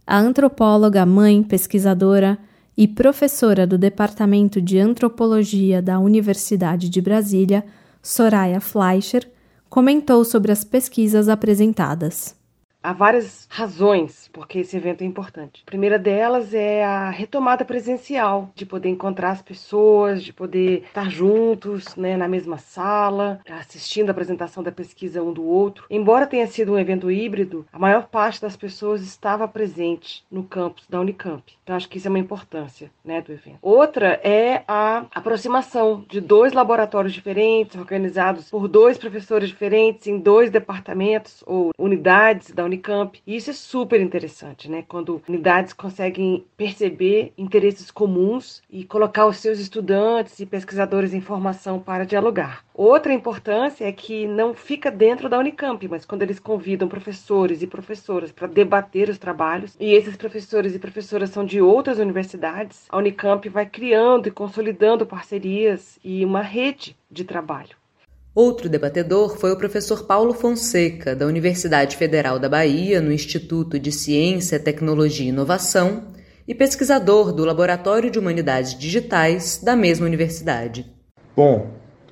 A 0.05 0.19
antropóloga, 0.19 1.07
mãe, 1.07 1.41
pesquisadora 1.45 2.37
e 2.77 2.89
professora 2.89 3.65
do 3.65 3.79
Departamento 3.79 4.61
de 4.61 4.81
Antropologia 4.81 5.81
da 5.81 6.01
Universidade 6.01 6.89
de 6.89 7.01
Brasília, 7.01 7.65
Soraya 8.03 8.61
Fleischer, 8.61 9.31
comentou 9.71 10.25
sobre 10.25 10.51
as 10.51 10.65
pesquisas 10.65 11.29
apresentadas. 11.29 12.38
Há 12.83 12.93
várias 12.93 13.47
razões 13.51 14.31
porque 14.33 14.61
esse 14.61 14.77
evento 14.77 15.03
é 15.03 15.05
importante. 15.05 15.63
A 15.67 15.71
primeira 15.71 15.99
delas 15.99 16.55
é 16.55 16.85
a 16.85 17.11
retomada 17.11 17.65
presencial, 17.65 18.51
de 18.55 18.65
poder 18.65 18.89
encontrar 18.89 19.31
as 19.31 19.43
pessoas, 19.43 20.23
de 20.23 20.33
poder 20.33 20.85
estar 20.85 21.11
juntos 21.11 21.97
né, 21.97 22.17
na 22.17 22.29
mesma 22.29 22.57
sala, 22.57 23.41
assistindo 23.49 24.09
a 24.09 24.13
apresentação 24.13 24.63
da 24.63 24.71
pesquisa 24.71 25.23
um 25.23 25.33
do 25.33 25.45
outro. 25.45 25.85
Embora 25.91 26.27
tenha 26.27 26.47
sido 26.47 26.73
um 26.73 26.79
evento 26.79 27.11
híbrido, 27.11 27.67
a 27.73 27.79
maior 27.79 28.07
parte 28.07 28.41
das 28.41 28.57
pessoas 28.57 29.03
estava 29.03 29.49
presente 29.49 30.25
no 30.31 30.45
campus 30.45 30.87
da 30.89 31.01
Unicamp. 31.01 31.43
Então 31.65 31.75
acho 31.75 31.89
que 31.89 31.99
isso 31.99 32.07
é 32.07 32.11
uma 32.11 32.19
importância 32.19 32.91
né, 33.05 33.21
do 33.21 33.33
evento. 33.33 33.59
Outra 33.61 34.21
é 34.23 34.63
a 34.69 35.05
aproximação 35.15 36.05
de 36.09 36.21
dois 36.21 36.53
laboratórios 36.53 37.13
diferentes, 37.13 37.77
organizados 37.77 38.51
por 38.51 38.69
dois 38.69 38.97
professores 38.97 39.49
diferentes 39.49 40.07
em 40.07 40.19
dois 40.19 40.51
departamentos 40.51 41.43
ou 41.45 41.73
unidades 41.77 42.53
da 42.53 42.68
Unicamp. 42.69 43.21
E 43.27 43.37
isso 43.37 43.51
é 43.51 43.53
super 43.53 44.01
interessante, 44.01 44.71
né? 44.71 44.85
Quando 44.87 45.21
unidades 45.29 45.73
conseguem 45.73 46.45
perceber 46.57 47.33
interesses 47.37 47.91
comuns 47.91 48.63
e 48.71 48.85
colocar 48.85 49.27
os 49.27 49.39
seus 49.39 49.59
estudantes 49.59 50.39
e 50.39 50.47
pesquisadores 50.47 51.13
em 51.13 51.21
formação 51.21 51.81
para 51.81 52.07
dialogar. 52.07 52.65
Outra 52.75 53.13
importância 53.13 53.85
é 53.85 53.93
que 53.93 54.27
não 54.27 54.55
fica 54.55 54.91
dentro 54.91 55.29
da 55.29 55.39
Unicamp, 55.39 55.89
mas 55.89 56.05
quando 56.05 56.23
eles 56.23 56.39
convidam 56.39 56.87
professores 56.87 57.61
e 57.61 57.67
professoras 57.67 58.31
para 58.31 58.47
debater 58.47 59.09
os 59.09 59.19
trabalhos, 59.19 59.75
e 59.81 59.93
esses 59.93 60.17
professores 60.17 60.75
e 60.75 60.79
professoras 60.79 61.31
são 61.31 61.45
de 61.45 61.61
outras 61.61 61.99
universidades, 61.99 62.87
a 62.89 62.99
Unicamp 62.99 63.49
vai 63.49 63.67
criando 63.67 64.29
e 64.29 64.31
consolidando 64.31 65.07
parcerias 65.07 65.99
e 66.05 66.25
uma 66.25 66.43
rede 66.43 66.97
de 67.11 67.25
trabalho. 67.25 67.78
Outro 68.41 68.69
debatedor 68.69 69.37
foi 69.37 69.51
o 69.51 69.57
professor 69.57 70.05
Paulo 70.05 70.33
Fonseca, 70.33 71.17
da 71.17 71.27
Universidade 71.27 71.97
Federal 71.97 72.39
da 72.39 72.49
Bahia, 72.49 73.01
no 73.01 73.11
Instituto 73.11 73.81
de 73.81 73.91
Ciência, 73.91 74.61
Tecnologia 74.61 75.27
e 75.27 75.31
Inovação, 75.31 76.05
e 76.47 76.55
pesquisador 76.55 77.33
do 77.33 77.45
Laboratório 77.45 78.13
de 78.13 78.17
Humanidades 78.17 78.79
Digitais 78.79 79.61
da 79.61 79.75
mesma 79.75 80.07
universidade. 80.07 80.87
Bom, 81.35 81.67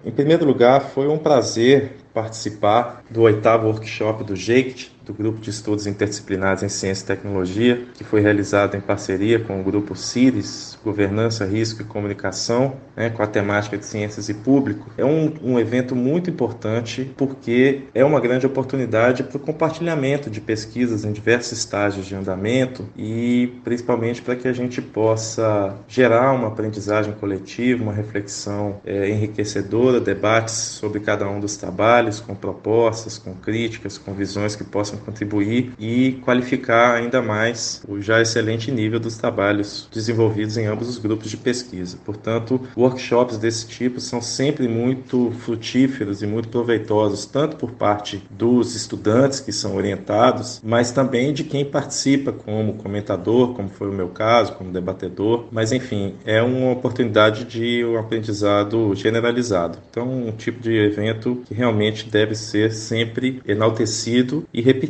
em 0.04 0.11
primeiro 0.11 0.45
lugar, 0.45 0.80
foi 0.90 1.06
um 1.06 1.16
prazer 1.16 1.92
participar 2.12 3.04
do 3.09 3.23
oitavo 3.23 3.68
workshop 3.68 4.25
do 4.25 4.35
JEICT, 4.35 4.95
do 5.06 5.14
Grupo 5.14 5.40
de 5.40 5.50
Estudos 5.50 5.86
Interdisciplinares 5.86 6.64
em 6.64 6.68
Ciência 6.68 7.04
e 7.04 7.06
Tecnologia, 7.06 7.86
que 7.94 8.02
foi 8.02 8.20
realizado 8.20 8.76
em 8.76 8.80
parceria 8.80 9.38
com 9.38 9.60
o 9.60 9.62
Grupo 9.62 9.94
CIRES, 9.94 10.76
Governança, 10.84 11.44
Risco 11.44 11.80
e 11.80 11.84
Comunicação, 11.84 12.75
né, 12.96 13.08
com 13.08 13.22
a 13.22 13.26
temática 13.26 13.78
de 13.78 13.86
Ciências 13.86 14.28
e 14.28 14.34
Público. 14.34 14.90
É 14.98 15.04
um, 15.04 15.32
um 15.42 15.60
evento 15.60 15.94
muito 15.94 16.28
importante 16.28 17.12
porque 17.16 17.82
é 17.94 18.04
uma 18.04 18.20
grande 18.20 18.46
oportunidade 18.46 19.22
para 19.22 19.36
o 19.36 19.40
compartilhamento 19.40 20.28
de 20.28 20.40
pesquisas 20.40 21.04
em 21.04 21.12
diversos 21.12 21.56
estágios 21.58 22.04
de 22.04 22.14
andamento 22.16 22.88
e 22.96 23.52
principalmente 23.62 24.20
para 24.20 24.34
que 24.34 24.48
a 24.48 24.52
gente 24.52 24.82
possa 24.82 25.76
gerar 25.86 26.32
uma 26.32 26.48
aprendizagem 26.48 27.14
coletiva, 27.14 27.82
uma 27.82 27.92
reflexão 27.92 28.80
é, 28.84 29.08
enriquecedora, 29.08 30.00
debates 30.00 30.54
sobre 30.54 30.98
cada 30.98 31.28
um 31.28 31.38
dos 31.38 31.56
trabalhos, 31.56 32.18
com 32.18 32.34
propostas, 32.34 33.18
com 33.18 33.34
críticas, 33.34 33.98
com 33.98 34.12
visões 34.12 34.56
que 34.56 34.64
possam 34.64 34.95
contribuir 34.98 35.72
e 35.78 36.12
qualificar 36.24 36.94
ainda 36.94 37.22
mais 37.22 37.82
o 37.88 38.00
já 38.00 38.20
excelente 38.20 38.70
nível 38.70 39.00
dos 39.00 39.16
trabalhos 39.16 39.88
desenvolvidos 39.92 40.56
em 40.56 40.66
ambos 40.66 40.88
os 40.88 40.98
grupos 40.98 41.30
de 41.30 41.36
pesquisa. 41.36 41.98
Portanto, 42.04 42.60
workshops 42.76 43.38
desse 43.38 43.66
tipo 43.66 44.00
são 44.00 44.20
sempre 44.20 44.68
muito 44.68 45.32
frutíferos 45.40 46.22
e 46.22 46.26
muito 46.26 46.48
proveitosos, 46.48 47.26
tanto 47.26 47.56
por 47.56 47.72
parte 47.72 48.22
dos 48.30 48.74
estudantes 48.74 49.40
que 49.40 49.52
são 49.52 49.76
orientados, 49.76 50.60
mas 50.64 50.90
também 50.90 51.32
de 51.32 51.44
quem 51.44 51.64
participa 51.64 52.32
como 52.32 52.74
comentador, 52.74 53.54
como 53.54 53.68
foi 53.68 53.88
o 53.88 53.92
meu 53.92 54.08
caso, 54.08 54.52
como 54.54 54.70
debatedor. 54.70 55.46
Mas, 55.50 55.72
enfim, 55.72 56.14
é 56.24 56.42
uma 56.42 56.72
oportunidade 56.72 57.44
de 57.44 57.84
um 57.84 57.98
aprendizado 57.98 58.94
generalizado. 58.94 59.78
Então, 59.90 60.10
um 60.10 60.32
tipo 60.32 60.60
de 60.60 60.72
evento 60.76 61.42
que 61.46 61.54
realmente 61.54 62.08
deve 62.08 62.34
ser 62.34 62.72
sempre 62.72 63.40
enaltecido 63.46 64.44
e 64.52 64.60
repetido 64.60 64.86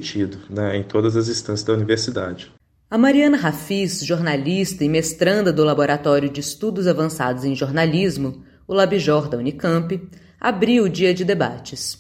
né, 0.50 0.76
em 0.76 0.82
todas 0.82 1.16
as 1.16 1.28
instâncias 1.28 1.64
da 1.64 1.72
universidade. 1.72 2.52
A 2.88 2.96
Mariana 2.96 3.36
Rafis, 3.36 4.04
jornalista 4.04 4.84
e 4.84 4.88
mestranda 4.88 5.52
do 5.52 5.64
Laboratório 5.64 6.30
de 6.30 6.40
Estudos 6.40 6.86
Avançados 6.86 7.44
em 7.44 7.54
Jornalismo, 7.54 8.44
o 8.66 8.74
Labjor 8.74 9.28
da 9.28 9.38
Unicamp, 9.38 10.00
abriu 10.40 10.84
o 10.84 10.88
dia 10.88 11.12
de 11.12 11.24
debates. 11.24 11.98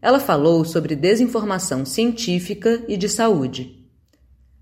Ela 0.00 0.20
falou 0.20 0.64
sobre 0.64 0.94
desinformação 0.94 1.84
científica 1.84 2.84
e 2.86 2.96
de 2.96 3.08
saúde. 3.08 3.78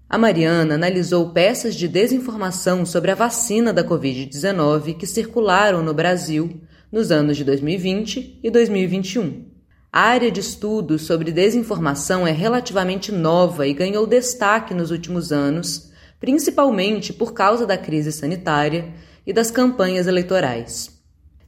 A 0.09 0.17
Mariana 0.17 0.77
analisou 0.77 1.31
peças 1.31 1.75
de 1.75 1.89
desinformação 1.89 2.87
sobre 2.87 3.11
a 3.11 3.15
vacina 3.15 3.73
da 3.73 3.85
Covid-19 3.85 4.97
que 4.97 5.07
circularam 5.07 5.83
no 5.83 5.93
Brasil 5.93 6.61
nos 6.91 7.11
anos 7.11 7.37
de 7.37 7.45
2020 7.45 8.41
e 8.43 8.51
2021. 8.51 9.56
A 9.97 10.01
área 10.01 10.31
de 10.31 10.41
estudo 10.41 10.99
sobre 10.99 11.33
desinformação 11.33 12.27
é 12.27 12.31
relativamente 12.31 13.11
nova 13.11 13.67
e 13.67 13.73
ganhou 13.73 14.07
destaque 14.07 14.75
nos 14.75 14.91
últimos 14.91 15.33
anos, 15.33 15.91
principalmente 16.21 17.15
por 17.15 17.33
causa 17.33 17.65
da 17.67 17.79
crise 17.79 18.13
sanitária 18.13 18.93
e 19.27 19.33
das 19.33 19.51
campanhas 19.51 20.07
eleitorais. 20.07 20.91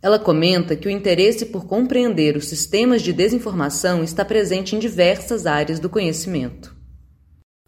Ela 0.00 0.18
comenta 0.18 0.74
que 0.74 0.88
o 0.88 0.90
interesse 0.90 1.44
por 1.44 1.66
compreender 1.66 2.38
os 2.38 2.48
sistemas 2.48 3.02
de 3.02 3.12
desinformação 3.12 4.02
está 4.02 4.24
presente 4.24 4.74
em 4.74 4.78
diversas 4.78 5.44
áreas 5.44 5.78
do 5.78 5.90
conhecimento. 5.90 6.74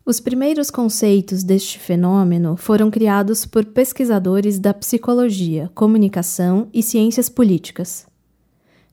Os 0.06 0.18
primeiros 0.18 0.70
conceitos 0.70 1.44
deste 1.44 1.78
fenômeno 1.78 2.56
foram 2.56 2.90
criados 2.90 3.44
por 3.44 3.66
pesquisadores 3.66 4.58
da 4.58 4.72
psicologia, 4.72 5.70
comunicação 5.74 6.70
e 6.72 6.82
ciências 6.82 7.28
políticas. 7.28 8.08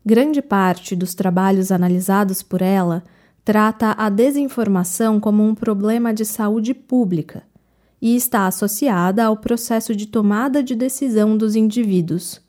Grande 0.09 0.41
parte 0.41 0.95
dos 0.95 1.13
trabalhos 1.13 1.69
analisados 1.69 2.41
por 2.41 2.61
ela 2.61 3.03
trata 3.43 3.93
a 3.97 4.07
desinformação 4.07 5.19
como 5.19 5.43
um 5.45 5.53
problema 5.53 6.13
de 6.13 6.23
saúde 6.23 6.73
pública 6.73 7.43
e 8.01 8.15
está 8.15 8.47
associada 8.47 9.25
ao 9.25 9.35
processo 9.35 9.93
de 9.93 10.05
tomada 10.05 10.63
de 10.63 10.75
decisão 10.75 11.35
dos 11.35 11.57
indivíduos, 11.57 12.39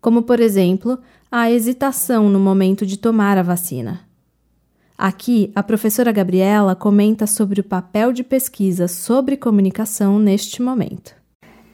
como, 0.00 0.22
por 0.22 0.38
exemplo, 0.38 1.00
a 1.28 1.50
hesitação 1.50 2.30
no 2.30 2.38
momento 2.38 2.86
de 2.86 2.96
tomar 2.96 3.36
a 3.36 3.42
vacina. 3.42 4.02
Aqui, 4.96 5.50
a 5.52 5.64
professora 5.64 6.12
Gabriela 6.12 6.76
comenta 6.76 7.26
sobre 7.26 7.60
o 7.60 7.64
papel 7.64 8.12
de 8.12 8.22
pesquisa 8.22 8.86
sobre 8.86 9.36
comunicação 9.36 10.20
neste 10.20 10.62
momento. 10.62 11.19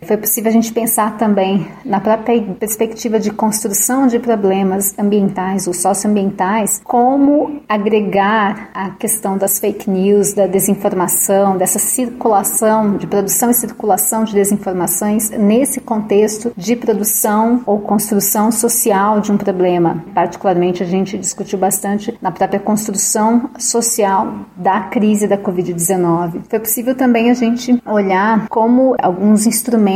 Foi 0.07 0.17
possível 0.17 0.51
a 0.51 0.53
gente 0.53 0.73
pensar 0.73 1.19
também 1.19 1.67
na 1.85 1.99
própria 1.99 2.41
perspectiva 2.41 3.19
de 3.19 3.33
construção 3.33 4.07
de 4.07 4.21
problemas 4.21 4.97
ambientais 4.97 5.67
ou 5.67 5.75
socioambientais, 5.75 6.81
como 6.85 7.61
agregar 7.69 8.71
a 8.73 8.91
questão 8.91 9.37
das 9.37 9.59
fake 9.59 9.91
news, 9.91 10.33
da 10.33 10.47
desinformação, 10.47 11.57
dessa 11.57 11.81
circulação, 11.81 12.97
de 12.97 13.07
produção 13.09 13.51
e 13.51 13.55
circulação 13.55 14.23
de 14.23 14.33
desinformações 14.33 15.31
nesse 15.31 15.81
contexto 15.81 16.53
de 16.57 16.77
produção 16.77 17.63
ou 17.67 17.81
construção 17.81 18.53
social 18.53 19.21
de 19.21 19.33
um 19.33 19.37
problema. 19.37 20.05
Particularmente, 20.15 20.85
a 20.85 20.87
gente 20.87 21.19
discutiu 21.19 21.59
bastante 21.59 22.17
na 22.23 22.31
própria 22.31 22.61
construção 22.61 23.51
social 23.59 24.35
da 24.57 24.83
crise 24.83 25.27
da 25.27 25.37
Covid-19. 25.37 26.43
Foi 26.49 26.61
possível 26.61 26.95
também 26.95 27.29
a 27.29 27.35
gente 27.35 27.83
olhar 27.85 28.47
como 28.49 28.95
alguns 29.01 29.47
instrumentos 29.49 29.96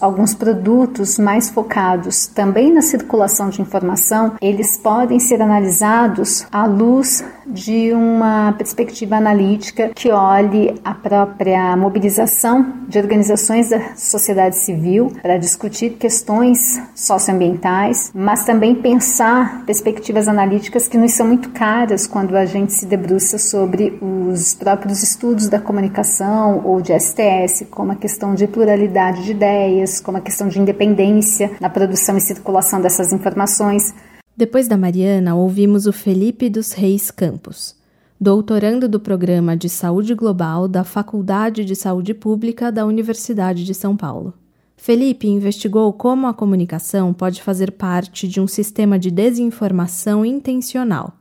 alguns 0.00 0.34
produtos 0.34 1.18
mais 1.18 1.50
focados 1.50 2.26
também 2.26 2.72
na 2.72 2.82
circulação 2.82 3.48
de 3.48 3.60
informação, 3.62 4.34
eles 4.40 4.76
podem 4.76 5.18
ser 5.18 5.40
analisados 5.42 6.46
à 6.52 6.66
luz 6.66 7.24
de 7.46 7.92
uma 7.92 8.52
perspectiva 8.52 9.16
analítica 9.16 9.90
que 9.94 10.10
olhe 10.10 10.74
a 10.84 10.92
própria 10.92 11.76
mobilização 11.76 12.74
de 12.88 12.98
organizações 12.98 13.70
da 13.70 13.94
sociedade 13.96 14.56
civil 14.56 15.12
para 15.22 15.38
discutir 15.38 15.90
questões 15.90 16.80
socioambientais, 16.94 18.10
mas 18.14 18.44
também 18.44 18.74
pensar 18.74 19.64
perspectivas 19.64 20.26
analíticas 20.28 20.88
que 20.88 20.98
nos 20.98 21.12
são 21.12 21.26
muito 21.26 21.50
caras 21.50 22.06
quando 22.06 22.36
a 22.36 22.44
gente 22.44 22.72
se 22.72 22.86
debruça 22.86 23.38
sobre 23.38 23.96
os 24.00 24.54
próprios 24.54 25.02
estudos 25.02 25.48
da 25.48 25.60
comunicação 25.60 26.62
ou 26.64 26.80
de 26.80 26.98
STS, 26.98 27.66
como 27.70 27.92
a 27.92 27.96
questão 27.96 28.34
de 28.34 28.46
pluralidade 28.46 29.15
de 29.22 29.32
ideias, 29.32 30.00
como 30.00 30.18
a 30.18 30.20
questão 30.20 30.48
de 30.48 30.60
independência 30.60 31.56
na 31.60 31.68
produção 31.68 32.16
e 32.16 32.20
circulação 32.20 32.80
dessas 32.80 33.12
informações. 33.12 33.94
Depois 34.36 34.68
da 34.68 34.76
Mariana, 34.76 35.34
ouvimos 35.34 35.86
o 35.86 35.92
Felipe 35.92 36.50
dos 36.50 36.72
Reis 36.72 37.10
Campos, 37.10 37.74
doutorando 38.20 38.88
do 38.88 39.00
Programa 39.00 39.56
de 39.56 39.68
Saúde 39.68 40.14
Global 40.14 40.68
da 40.68 40.84
Faculdade 40.84 41.64
de 41.64 41.74
Saúde 41.74 42.14
Pública 42.14 42.70
da 42.70 42.84
Universidade 42.84 43.64
de 43.64 43.74
São 43.74 43.96
Paulo. 43.96 44.34
Felipe 44.76 45.26
investigou 45.26 45.92
como 45.92 46.26
a 46.26 46.34
comunicação 46.34 47.12
pode 47.12 47.42
fazer 47.42 47.72
parte 47.72 48.28
de 48.28 48.40
um 48.40 48.46
sistema 48.46 48.98
de 48.98 49.10
desinformação 49.10 50.24
intencional, 50.24 51.14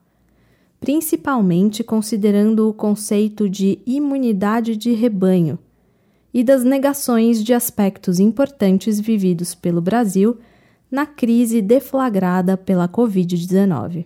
principalmente 0.80 1.84
considerando 1.84 2.70
o 2.70 2.74
conceito 2.74 3.50
de 3.50 3.80
imunidade 3.86 4.76
de 4.76 4.94
rebanho, 4.94 5.58
e 6.36 6.44
das 6.44 6.66
negações 6.66 7.42
de 7.42 7.54
aspectos 7.54 8.20
importantes 8.20 9.00
vividos 9.00 9.56
pelo 9.56 9.80
Brasil 9.80 10.38
na 10.92 11.06
crise 11.06 11.62
deflagrada 11.62 12.58
pela 12.58 12.90
Covid-19. 12.90 14.06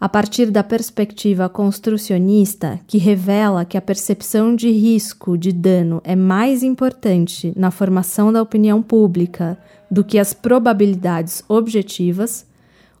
A 0.00 0.08
partir 0.08 0.50
da 0.50 0.64
perspectiva 0.64 1.46
construcionista, 1.50 2.80
que 2.86 2.96
revela 2.96 3.66
que 3.66 3.76
a 3.76 3.82
percepção 3.82 4.56
de 4.56 4.70
risco 4.70 5.36
de 5.36 5.52
dano 5.52 6.00
é 6.02 6.16
mais 6.16 6.62
importante 6.62 7.52
na 7.54 7.70
formação 7.70 8.32
da 8.32 8.40
opinião 8.40 8.80
pública 8.80 9.58
do 9.90 10.02
que 10.02 10.18
as 10.18 10.32
probabilidades 10.32 11.44
objetivas, 11.50 12.46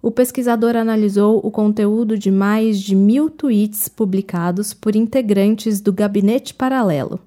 o 0.02 0.10
pesquisador 0.10 0.76
analisou 0.76 1.40
o 1.42 1.50
conteúdo 1.50 2.18
de 2.18 2.30
mais 2.30 2.78
de 2.78 2.94
mil 2.94 3.30
tweets 3.30 3.88
publicados 3.88 4.74
por 4.74 4.94
integrantes 4.94 5.80
do 5.80 5.90
Gabinete 5.90 6.52
Paralelo, 6.52 7.18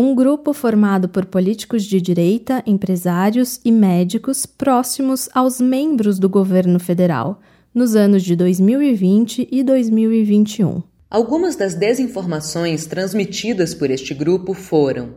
um 0.00 0.14
grupo 0.14 0.52
formado 0.52 1.08
por 1.08 1.26
políticos 1.26 1.82
de 1.82 2.00
direita, 2.00 2.62
empresários 2.64 3.60
e 3.64 3.72
médicos 3.72 4.46
próximos 4.46 5.28
aos 5.34 5.60
membros 5.60 6.20
do 6.20 6.28
governo 6.28 6.78
federal 6.78 7.40
nos 7.74 7.96
anos 7.96 8.22
de 8.22 8.36
2020 8.36 9.48
e 9.50 9.64
2021. 9.64 10.84
Algumas 11.10 11.56
das 11.56 11.74
desinformações 11.74 12.86
transmitidas 12.86 13.74
por 13.74 13.90
este 13.90 14.14
grupo 14.14 14.54
foram: 14.54 15.14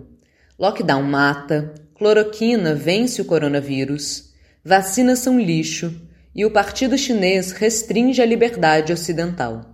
lockdown 0.57 1.03
mata, 1.03 1.75
cloroquina 1.93 2.73
vence 2.73 3.21
o 3.21 3.25
coronavírus, 3.25 4.31
vacinas 4.65 5.19
são 5.19 5.39
lixo 5.39 5.93
e 6.33 6.43
o 6.43 6.49
Partido 6.49 6.97
Chinês 6.97 7.51
restringe 7.51 8.19
a 8.19 8.25
liberdade 8.25 8.91
ocidental. 8.91 9.70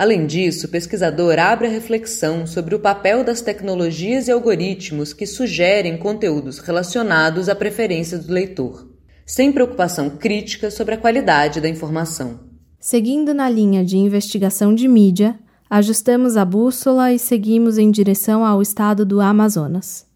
Além 0.00 0.26
disso, 0.26 0.66
o 0.66 0.70
pesquisador 0.70 1.38
abre 1.38 1.66
a 1.66 1.70
reflexão 1.70 2.46
sobre 2.46 2.74
o 2.74 2.80
papel 2.80 3.22
das 3.22 3.42
tecnologias 3.42 4.28
e 4.28 4.32
algoritmos 4.32 5.12
que 5.12 5.26
sugerem 5.26 5.98
conteúdos 5.98 6.58
relacionados 6.58 7.50
à 7.50 7.54
preferência 7.54 8.16
do 8.16 8.32
leitor, 8.32 8.88
sem 9.26 9.52
preocupação 9.52 10.08
crítica 10.08 10.70
sobre 10.70 10.94
a 10.94 10.96
qualidade 10.96 11.60
da 11.60 11.68
informação. 11.68 12.40
Seguindo 12.80 13.34
na 13.34 13.50
linha 13.50 13.84
de 13.84 13.98
investigação 13.98 14.74
de 14.74 14.88
mídia, 14.88 15.38
ajustamos 15.68 16.34
a 16.34 16.46
bússola 16.46 17.12
e 17.12 17.18
seguimos 17.18 17.76
em 17.76 17.90
direção 17.90 18.42
ao 18.42 18.62
estado 18.62 19.04
do 19.04 19.20
Amazonas. 19.20 20.06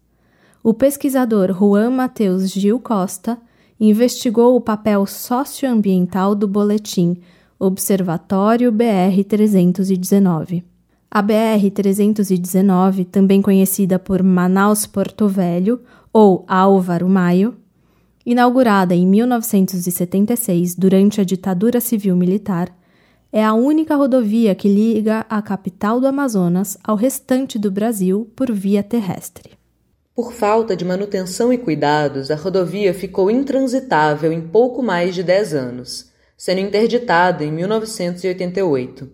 O 0.63 0.73
pesquisador 0.73 1.55
Juan 1.55 1.91
Mateus 1.91 2.49
Gil 2.49 2.79
Costa 2.79 3.37
investigou 3.79 4.55
o 4.55 4.61
papel 4.61 5.05
socioambiental 5.05 6.33
do 6.33 6.47
boletim 6.47 7.21
Observatório 7.57 8.69
BR-319. 8.69 10.61
A 11.09 11.23
BR-319, 11.23 13.07
também 13.09 13.41
conhecida 13.41 13.97
por 13.97 14.21
Manaus 14.21 14.85
Porto 14.85 15.29
Velho 15.29 15.79
ou 16.11 16.43
Álvaro 16.49 17.07
Maio, 17.07 17.55
inaugurada 18.25 18.93
em 18.93 19.07
1976 19.07 20.75
durante 20.75 21.21
a 21.21 21.23
ditadura 21.23 21.79
civil-militar, 21.79 22.75
é 23.31 23.41
a 23.41 23.53
única 23.53 23.95
rodovia 23.95 24.53
que 24.53 24.67
liga 24.67 25.25
a 25.29 25.41
capital 25.41 26.01
do 26.01 26.07
Amazonas 26.07 26.77
ao 26.83 26.97
restante 26.97 27.57
do 27.57 27.71
Brasil 27.71 28.29
por 28.35 28.51
via 28.51 28.83
terrestre. 28.83 29.51
Por 30.13 30.33
falta 30.33 30.75
de 30.75 30.83
manutenção 30.83 31.53
e 31.53 31.57
cuidados, 31.57 32.29
a 32.29 32.35
rodovia 32.35 32.93
ficou 32.93 33.31
intransitável 33.31 34.33
em 34.33 34.41
pouco 34.41 34.83
mais 34.83 35.15
de 35.15 35.23
10 35.23 35.53
anos 35.53 36.14
sendo 36.37 36.61
interditada 36.61 37.43
em 37.43 37.51
1988. 37.51 39.09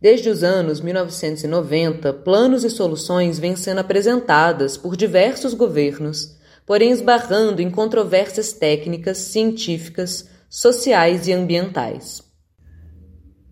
Desde 0.00 0.28
os 0.28 0.42
anos 0.42 0.80
1990, 0.80 2.12
planos 2.12 2.64
e 2.64 2.70
soluções 2.70 3.38
vêm 3.38 3.56
sendo 3.56 3.78
apresentadas 3.78 4.76
por 4.76 4.96
diversos 4.96 5.54
governos, 5.54 6.36
porém 6.66 6.90
esbarrando 6.90 7.62
em 7.62 7.70
controvérsias 7.70 8.52
técnicas, 8.52 9.18
científicas, 9.18 10.28
sociais 10.48 11.26
e 11.26 11.32
ambientais. 11.32 12.22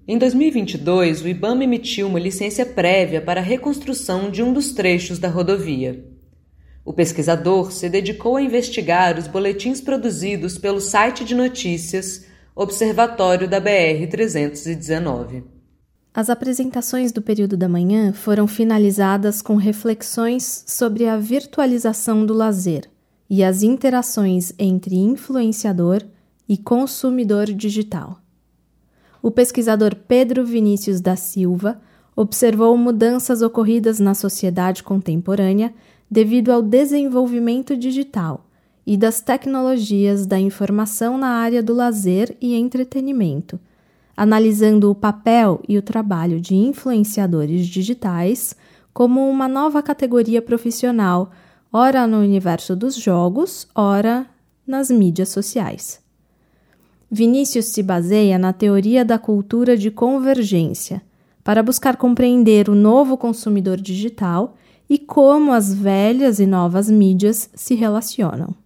Em 0.06 0.18
2022, 0.18 1.22
o 1.22 1.28
IBAMA 1.28 1.64
emitiu 1.64 2.06
uma 2.06 2.20
licença 2.20 2.66
prévia 2.66 3.22
para 3.22 3.40
a 3.40 3.44
reconstrução 3.44 4.30
de 4.30 4.42
um 4.42 4.52
dos 4.52 4.72
trechos 4.72 5.18
da 5.18 5.28
rodovia. 5.28 6.04
O 6.84 6.92
pesquisador 6.92 7.72
se 7.72 7.88
dedicou 7.88 8.36
a 8.36 8.42
investigar 8.42 9.18
os 9.18 9.26
boletins 9.26 9.80
produzidos 9.80 10.58
pelo 10.58 10.78
site 10.78 11.24
de 11.24 11.34
notícias 11.34 12.26
Observatório 12.56 13.48
da 13.48 13.60
BR-319. 13.60 15.42
As 16.14 16.30
apresentações 16.30 17.10
do 17.10 17.20
período 17.20 17.56
da 17.56 17.68
manhã 17.68 18.12
foram 18.12 18.46
finalizadas 18.46 19.42
com 19.42 19.56
reflexões 19.56 20.62
sobre 20.64 21.08
a 21.08 21.16
virtualização 21.16 22.24
do 22.24 22.32
lazer 22.32 22.88
e 23.28 23.42
as 23.42 23.64
interações 23.64 24.52
entre 24.56 24.94
influenciador 24.94 26.04
e 26.48 26.56
consumidor 26.56 27.46
digital. 27.46 28.20
O 29.20 29.32
pesquisador 29.32 29.96
Pedro 30.06 30.46
Vinícius 30.46 31.00
da 31.00 31.16
Silva 31.16 31.80
observou 32.14 32.76
mudanças 32.76 33.42
ocorridas 33.42 33.98
na 33.98 34.14
sociedade 34.14 34.84
contemporânea 34.84 35.74
devido 36.08 36.52
ao 36.52 36.62
desenvolvimento 36.62 37.76
digital 37.76 38.46
e 38.86 38.96
das 38.96 39.20
tecnologias 39.20 40.26
da 40.26 40.38
informação 40.38 41.16
na 41.16 41.28
área 41.28 41.62
do 41.62 41.72
lazer 41.72 42.36
e 42.40 42.54
entretenimento, 42.54 43.58
analisando 44.16 44.90
o 44.90 44.94
papel 44.94 45.60
e 45.68 45.78
o 45.78 45.82
trabalho 45.82 46.40
de 46.40 46.54
influenciadores 46.54 47.66
digitais 47.66 48.54
como 48.92 49.28
uma 49.28 49.48
nova 49.48 49.82
categoria 49.82 50.40
profissional, 50.40 51.32
ora 51.72 52.06
no 52.06 52.18
universo 52.18 52.76
dos 52.76 52.94
jogos, 52.94 53.66
ora 53.74 54.26
nas 54.66 54.90
mídias 54.90 55.30
sociais. 55.30 56.00
Vinícius 57.10 57.66
se 57.66 57.82
baseia 57.82 58.38
na 58.38 58.52
teoria 58.52 59.04
da 59.04 59.18
cultura 59.18 59.76
de 59.76 59.90
convergência 59.90 61.02
para 61.42 61.62
buscar 61.62 61.96
compreender 61.96 62.68
o 62.68 62.74
novo 62.74 63.16
consumidor 63.16 63.76
digital 63.76 64.56
e 64.88 64.98
como 64.98 65.52
as 65.52 65.72
velhas 65.72 66.38
e 66.38 66.46
novas 66.46 66.90
mídias 66.90 67.50
se 67.54 67.74
relacionam. 67.74 68.63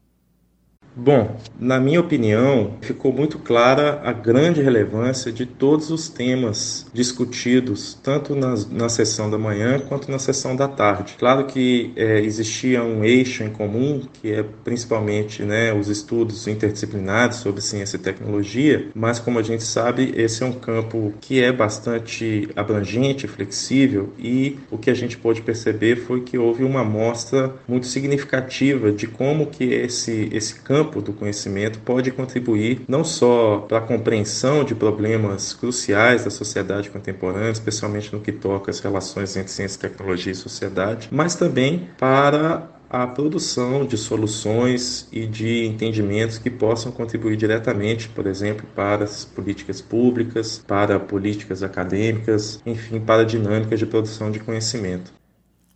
Bom, 1.00 1.37
na 1.61 1.78
minha 1.78 2.00
opinião, 2.00 2.72
ficou 2.80 3.12
muito 3.12 3.38
clara 3.38 4.00
a 4.04 4.12
grande 4.12 4.61
relevância 4.61 5.30
de 5.30 5.46
todos 5.46 5.92
os 5.92 6.08
temas 6.08 6.87
discutidos, 6.92 7.96
tanto 8.02 8.34
na, 8.34 8.54
na 8.68 8.88
sessão 8.88 9.30
da 9.30 9.38
manhã 9.38 9.78
quanto 9.78 10.11
na 10.11 10.18
sessão 10.18 10.56
da 10.56 10.66
tarde. 10.66 11.14
Claro 11.16 11.44
que 11.46 11.92
é, 11.94 12.20
existia 12.20 12.82
um 12.82 13.04
eixo 13.04 13.44
em 13.44 13.48
comum, 13.48 14.02
que 14.12 14.32
é 14.32 14.42
principalmente 14.64 15.44
né, 15.44 15.72
os 15.72 15.87
estudos 15.87 16.48
interdisciplinares 16.48 17.37
sobre 17.37 17.61
ciência 17.61 17.96
e 17.96 18.00
tecnologia, 18.00 18.88
mas 18.92 19.20
como 19.20 19.38
a 19.38 19.42
gente 19.42 19.62
sabe, 19.62 20.12
esse 20.16 20.42
é 20.42 20.46
um 20.46 20.52
campo 20.52 21.14
que 21.20 21.40
é 21.40 21.52
bastante 21.52 22.48
abrangente, 22.56 23.28
flexível, 23.28 24.12
e 24.18 24.58
o 24.68 24.76
que 24.76 24.90
a 24.90 24.94
gente 24.94 25.16
pôde 25.16 25.42
perceber 25.42 25.94
foi 25.94 26.22
que 26.22 26.37
houve 26.37 26.64
uma 26.64 26.80
amostra 26.80 27.54
muito 27.68 27.87
significativa 27.87 28.90
de 28.90 29.06
como 29.06 29.46
que 29.46 29.62
esse, 29.62 30.28
esse 30.32 30.56
campo 30.56 30.88
campo 30.88 31.03
do 31.03 31.12
conhecimento 31.12 31.79
pode 31.81 32.11
contribuir 32.11 32.83
não 32.88 33.05
só 33.05 33.59
para 33.68 33.79
a 33.79 33.81
compreensão 33.81 34.64
de 34.64 34.74
problemas 34.74 35.53
cruciais 35.53 36.24
da 36.24 36.31
sociedade 36.31 36.90
contemporânea, 36.90 37.51
especialmente 37.51 38.12
no 38.12 38.20
que 38.20 38.33
toca 38.33 38.70
às 38.70 38.81
relações 38.81 39.37
entre 39.37 39.53
ciência, 39.53 39.81
tecnologia 39.81 40.33
e 40.33 40.35
sociedade, 40.35 41.09
mas 41.12 41.35
também 41.35 41.88
para 41.98 42.68
a 42.90 43.07
produção 43.07 43.85
de 43.85 43.98
soluções 43.98 45.07
e 45.12 45.27
de 45.27 45.66
entendimentos 45.66 46.38
que 46.38 46.48
possam 46.48 46.90
contribuir 46.90 47.37
diretamente, 47.37 48.09
por 48.09 48.27
exemplo, 48.27 48.66
para 48.74 49.05
as 49.05 49.27
políticas 49.27 49.83
públicas, 49.83 50.64
para 50.66 50.98
políticas 50.98 51.62
acadêmicas, 51.62 52.62
enfim, 52.64 52.98
para 52.98 53.27
dinâmicas 53.27 53.79
de 53.79 53.85
produção 53.85 54.31
de 54.31 54.40
conhecimento. 54.40 55.17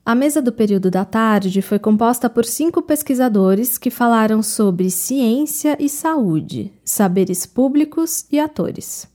A 0.05 0.17
mesa 0.17 0.43
do 0.43 0.51
período 0.51 0.91
da 0.91 1.05
tarde 1.05 1.63
foi 1.63 1.79
composta 1.79 2.29
por 2.29 2.45
cinco 2.45 2.83
pesquisadores 2.83 3.79
que 3.79 3.89
falaram 3.89 4.43
sobre 4.43 4.91
ciência 4.91 5.77
e 5.79 5.89
saúde, 5.89 6.73
saberes 6.85 7.47
públicos 7.47 8.27
e 8.31 8.41
atores. 8.41 9.07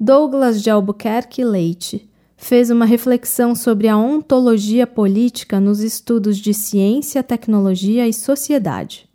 Douglas 0.00 0.62
de 0.62 0.70
Albuquerque 0.70 1.44
Leite 1.44 2.08
fez 2.38 2.70
uma 2.70 2.86
reflexão 2.86 3.54
sobre 3.54 3.86
a 3.86 3.98
ontologia 3.98 4.86
política 4.86 5.60
nos 5.60 5.80
estudos 5.80 6.38
de 6.38 6.54
ciência, 6.54 7.22
tecnologia 7.22 8.08
e 8.08 8.14
sociedade. 8.14 9.06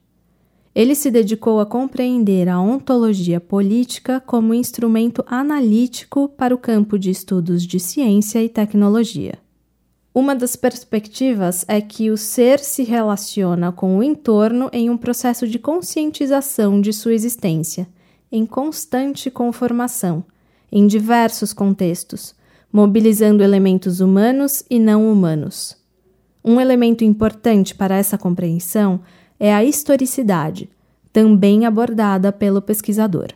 Ele 0.76 0.94
se 0.94 1.10
dedicou 1.10 1.60
a 1.60 1.66
compreender 1.66 2.48
a 2.48 2.62
ontologia 2.62 3.40
política 3.40 4.20
como 4.20 4.54
instrumento 4.54 5.24
analítico 5.26 6.30
para 6.30 6.54
o 6.54 6.58
campo 6.60 7.00
de 7.00 7.10
estudos 7.10 7.64
de 7.64 7.80
ciência 7.80 8.44
e 8.44 8.48
tecnologia. 8.48 9.44
Uma 10.16 10.34
das 10.34 10.56
perspectivas 10.56 11.66
é 11.68 11.82
que 11.82 12.10
o 12.10 12.16
ser 12.16 12.60
se 12.60 12.84
relaciona 12.84 13.74
com 13.74 13.98
o 13.98 14.02
entorno 14.02 14.70
em 14.72 14.90
um 14.90 14.96
processo 14.96 15.46
de 15.46 15.60
conscientização 15.60 16.80
de 16.80 16.94
sua 16.94 17.14
existência, 17.14 17.86
em 18.32 18.46
constante 18.46 19.30
conformação, 19.30 20.24
em 20.72 20.88
diversos 20.88 21.52
contextos, 21.52 22.34
mobilizando 22.72 23.44
elementos 23.44 24.00
humanos 24.00 24.64
e 24.70 24.80
não 24.80 25.12
humanos. 25.12 25.76
Um 26.42 26.62
elemento 26.62 27.04
importante 27.04 27.76
para 27.76 27.98
essa 27.98 28.18
compreensão 28.18 29.02
é 29.38 29.54
a 29.54 29.66
historicidade, 29.66 30.70
também 31.12 31.66
abordada 31.66 32.32
pelo 32.32 32.62
pesquisador. 32.62 33.34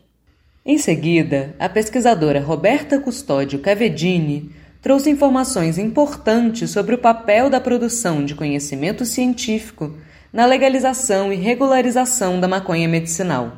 Em 0.66 0.78
seguida, 0.78 1.54
a 1.60 1.68
pesquisadora 1.68 2.40
Roberta 2.40 3.02
Custódio 3.02 3.60
Cavedini 3.60 4.50
trouxe 4.82 5.10
informações 5.10 5.78
importantes 5.78 6.72
sobre 6.72 6.96
o 6.96 6.98
papel 6.98 7.50
da 7.50 7.60
produção 7.60 8.24
de 8.24 8.34
conhecimento 8.34 9.06
científico 9.06 9.94
na 10.32 10.46
legalização 10.46 11.34
e 11.34 11.36
regularização 11.36 12.40
da 12.40 12.48
maconha 12.48 12.88
medicinal. 12.88 13.54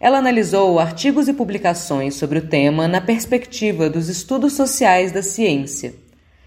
Ela 0.00 0.18
analisou 0.18 0.78
artigos 0.78 1.28
e 1.28 1.32
publicações 1.32 2.14
sobre 2.14 2.38
o 2.38 2.46
tema 2.46 2.86
na 2.86 3.00
perspectiva 3.00 3.88
dos 3.88 4.08
estudos 4.08 4.52
sociais 4.52 5.10
da 5.10 5.22
ciência, 5.22 5.94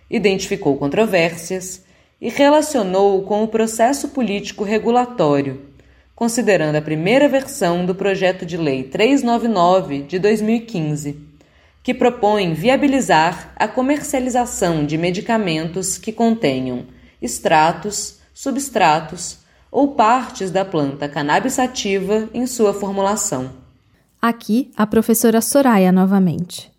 identificou 0.10 0.78
controvérsias 0.78 1.84
e 2.20 2.30
relacionou 2.30 3.24
com 3.24 3.44
o 3.44 3.48
processo 3.48 4.10
político 4.10 4.64
regulatório, 4.64 5.62
considerando 6.16 6.76
a 6.76 6.82
primeira 6.82 7.28
versão 7.28 7.86
do 7.86 7.96
projeto 7.96 8.46
de 8.46 8.56
lei 8.56 8.84
399 8.84 10.04
de 10.04 10.20
2015, 10.20 11.31
que 11.84 11.94
propõe 11.94 12.54
viabilizar 12.54 13.54
a 13.56 13.68
comercialização 13.68 14.86
de 14.86 14.98
medicamentos 14.98 15.98
que 15.98 16.12
contenham 16.12 16.86
extratos, 17.22 18.20
substratos 18.34 19.40
ou 19.72 19.96
partes 19.96 20.52
da 20.52 20.66
planta 20.66 21.08
cannabis 21.08 21.54
sativa 21.54 22.30
em 22.34 22.46
sua 22.46 22.74
formulação. 22.74 23.52
Aqui, 24.22 24.72
a 24.78 24.86
professora 24.86 25.42
Soraya 25.42 25.92
novamente. 25.92 26.71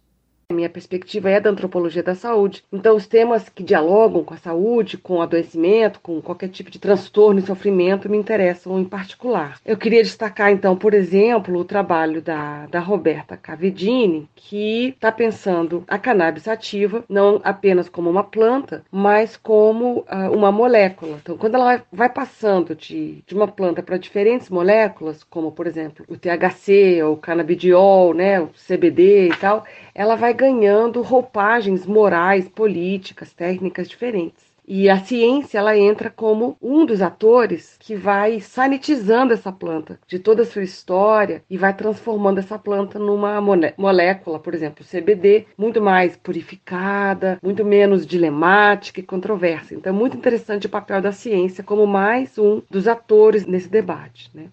Minha 0.53 0.69
perspectiva 0.69 1.31
é 1.31 1.41
da 1.41 1.51
antropologia 1.51 2.03
da 2.03 2.15
saúde. 2.15 2.63
Então, 2.73 2.95
os 2.97 3.07
temas 3.07 3.49
que 3.49 3.63
dialogam 3.63 4.23
com 4.23 4.35
a 4.35 4.37
saúde, 4.37 4.99
com 4.99 5.17
o 5.17 5.23
adoecimento, 5.23 6.01
com 6.01 6.21
qualquer 6.21 6.49
tipo 6.49 6.71
de 6.71 6.79
transtorno 6.79 7.41
e 7.41 7.47
sofrimento 7.47 8.09
me 8.09 8.17
interessam 8.17 8.79
em 8.79 8.85
particular. 8.85 9.59
Eu 9.65 9.77
queria 9.77 10.03
destacar, 10.03 10.53
então, 10.53 10.77
por 10.77 10.95
exemplo, 10.95 11.59
o 11.59 11.65
trabalho 11.65 12.21
da, 12.21 12.67
da 12.67 12.81
Roberta 12.81 13.37
Cavedini, 13.37 14.29
que 14.35 14.89
está 14.89 15.11
pensando 15.11 15.85
a 15.89 15.99
cannabis 15.99 16.47
ativa 16.47 17.05
não 17.09 17.41
apenas 17.45 17.89
como 17.89 18.11
uma 18.11 18.25
planta, 18.25 18.85
mas 18.91 19.37
como 19.37 20.01
uh, 20.01 20.31
uma 20.33 20.53
molécula. 20.53 21.19
Então, 21.23 21.37
quando 21.37 21.55
ela 21.55 21.83
vai 21.93 22.09
passando 22.09 22.75
de, 22.75 23.23
de 23.27 23.35
uma 23.35 23.49
planta 23.49 23.83
para 23.83 23.97
diferentes 23.97 24.49
moléculas, 24.49 25.25
como, 25.25 25.53
por 25.53 25.67
exemplo, 25.67 26.05
o 26.09 26.17
THC, 26.17 27.03
ou 27.03 27.15
o 27.15 27.17
canabidiol, 27.17 28.15
né, 28.15 28.41
o 28.41 28.51
CBD 28.67 29.29
e 29.29 29.37
tal, 29.37 29.65
ela 29.95 30.17
vai 30.17 30.35
ganhando 30.43 31.03
roupagens 31.03 31.87
morais, 31.87 32.49
políticas, 32.49 33.33
técnicas 33.33 33.89
diferentes. 33.89 34.51
E 34.67 34.89
a 34.89 34.99
ciência 34.99 35.59
ela 35.59 35.77
entra 35.77 36.11
como 36.11 36.57
um 36.61 36.85
dos 36.85 37.01
atores 37.01 37.77
que 37.79 37.95
vai 37.95 38.41
sanitizando 38.41 39.33
essa 39.33 39.53
planta 39.53 40.01
de 40.09 40.19
toda 40.19 40.43
a 40.43 40.47
sua 40.47 40.65
história 40.65 41.45
e 41.49 41.57
vai 41.57 41.73
transformando 41.77 42.39
essa 42.39 42.59
planta 42.59 42.99
numa 42.99 43.41
molécula, 43.77 44.41
por 44.41 44.53
exemplo, 44.53 44.85
CBD, 44.85 45.47
muito 45.57 45.81
mais 45.81 46.17
purificada, 46.17 47.39
muito 47.41 47.65
menos 47.65 48.05
dilemática 48.05 48.99
e 48.99 49.05
controversa. 49.05 49.75
Então 49.75 49.93
é 49.93 49.97
muito 49.97 50.17
interessante 50.17 50.67
o 50.67 50.71
papel 50.71 51.01
da 51.01 51.13
ciência 51.13 51.63
como 51.63 51.87
mais 51.87 52.37
um 52.37 52.63
dos 52.69 52.89
atores 52.89 53.47
nesse 53.47 53.69
debate. 53.69 54.29
Né? 54.35 54.47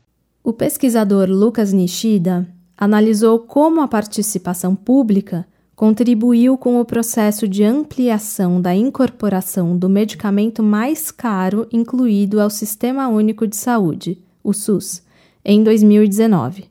O 0.44 0.54
pesquisador 0.54 1.28
Lucas 1.30 1.74
Nishida 1.74 2.48
analisou 2.80 3.40
como 3.40 3.82
a 3.82 3.88
participação 3.88 4.74
pública 4.74 5.46
contribuiu 5.80 6.58
com 6.58 6.78
o 6.82 6.84
processo 6.84 7.48
de 7.48 7.64
ampliação 7.64 8.62
da 8.62 8.76
incorporação 8.76 9.78
do 9.78 9.88
medicamento 9.88 10.62
mais 10.62 11.10
caro 11.10 11.66
incluído 11.72 12.42
ao 12.42 12.50
Sistema 12.50 13.08
Único 13.08 13.48
de 13.48 13.56
Saúde, 13.56 14.22
o 14.44 14.52
SUS, 14.52 15.02
em 15.44 15.64
2019. 15.64 16.66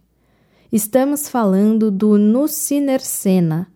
Estamos 0.71 1.27
falando 1.27 1.90
do 1.90 2.18
Nusinercena, 2.18 3.68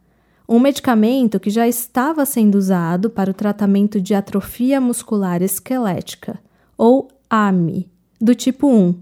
um 0.46 0.60
medicamento 0.60 1.40
que 1.40 1.48
já 1.48 1.66
estava 1.66 2.26
sendo 2.26 2.56
usado 2.56 3.08
para 3.08 3.30
o 3.30 3.34
tratamento 3.34 4.02
de 4.02 4.12
atrofia 4.12 4.82
muscular 4.82 5.40
esquelética, 5.40 6.38
ou 6.76 7.08
AMI, 7.30 7.88
do 8.20 8.34
tipo 8.34 8.68
1, 8.68 8.94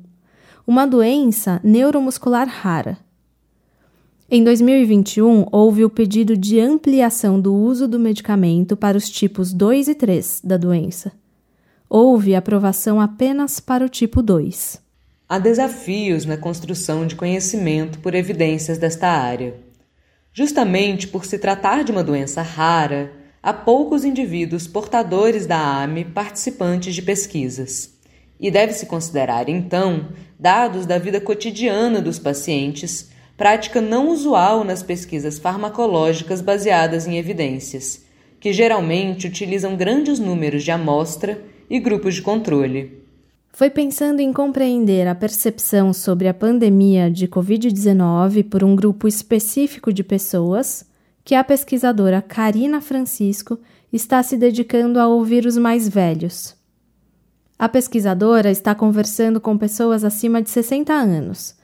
uma 0.64 0.86
doença 0.86 1.60
neuromuscular 1.64 2.46
rara. 2.46 3.09
Em 4.32 4.44
2021, 4.44 5.46
houve 5.50 5.84
o 5.84 5.90
pedido 5.90 6.36
de 6.36 6.60
ampliação 6.60 7.40
do 7.40 7.52
uso 7.52 7.88
do 7.88 7.98
medicamento 7.98 8.76
para 8.76 8.96
os 8.96 9.10
tipos 9.10 9.52
2 9.52 9.88
e 9.88 9.94
3 9.96 10.42
da 10.44 10.56
doença. 10.56 11.10
Houve 11.88 12.36
aprovação 12.36 13.00
apenas 13.00 13.58
para 13.58 13.84
o 13.84 13.88
tipo 13.88 14.22
2. 14.22 14.80
Há 15.28 15.36
desafios 15.40 16.26
na 16.26 16.36
construção 16.36 17.08
de 17.08 17.16
conhecimento 17.16 17.98
por 17.98 18.14
evidências 18.14 18.78
desta 18.78 19.08
área. 19.08 19.56
Justamente 20.32 21.08
por 21.08 21.24
se 21.24 21.36
tratar 21.36 21.82
de 21.82 21.90
uma 21.90 22.04
doença 22.04 22.40
rara, 22.40 23.10
há 23.42 23.52
poucos 23.52 24.04
indivíduos 24.04 24.68
portadores 24.68 25.44
da 25.44 25.82
AME 25.82 26.04
participantes 26.04 26.94
de 26.94 27.02
pesquisas. 27.02 27.98
E 28.38 28.48
deve-se 28.48 28.86
considerar, 28.86 29.48
então, 29.48 30.10
dados 30.38 30.86
da 30.86 30.98
vida 30.98 31.20
cotidiana 31.20 32.00
dos 32.00 32.20
pacientes 32.20 33.10
prática 33.40 33.80
não 33.80 34.10
usual 34.10 34.64
nas 34.64 34.82
pesquisas 34.82 35.38
farmacológicas 35.38 36.42
baseadas 36.42 37.06
em 37.06 37.16
evidências, 37.16 38.04
que 38.38 38.52
geralmente 38.52 39.26
utilizam 39.26 39.76
grandes 39.76 40.18
números 40.18 40.62
de 40.62 40.70
amostra 40.70 41.42
e 41.70 41.80
grupos 41.80 42.16
de 42.16 42.20
controle. 42.20 43.02
Foi 43.50 43.70
pensando 43.70 44.20
em 44.20 44.30
compreender 44.30 45.08
a 45.08 45.14
percepção 45.14 45.90
sobre 45.94 46.28
a 46.28 46.34
pandemia 46.34 47.10
de 47.10 47.26
Covid-19 47.26 48.46
por 48.46 48.62
um 48.62 48.76
grupo 48.76 49.08
específico 49.08 49.90
de 49.90 50.04
pessoas 50.04 50.84
que 51.24 51.34
a 51.34 51.42
pesquisadora 51.42 52.20
Karina 52.20 52.82
Francisco 52.82 53.58
está 53.90 54.22
se 54.22 54.36
dedicando 54.36 55.00
a 55.00 55.08
ouvir 55.08 55.46
os 55.46 55.56
mais 55.56 55.88
velhos. 55.88 56.54
A 57.58 57.70
pesquisadora 57.70 58.50
está 58.50 58.74
conversando 58.74 59.40
com 59.40 59.56
pessoas 59.56 60.04
acima 60.04 60.42
de 60.42 60.50
60 60.50 60.92
anos 60.92 61.58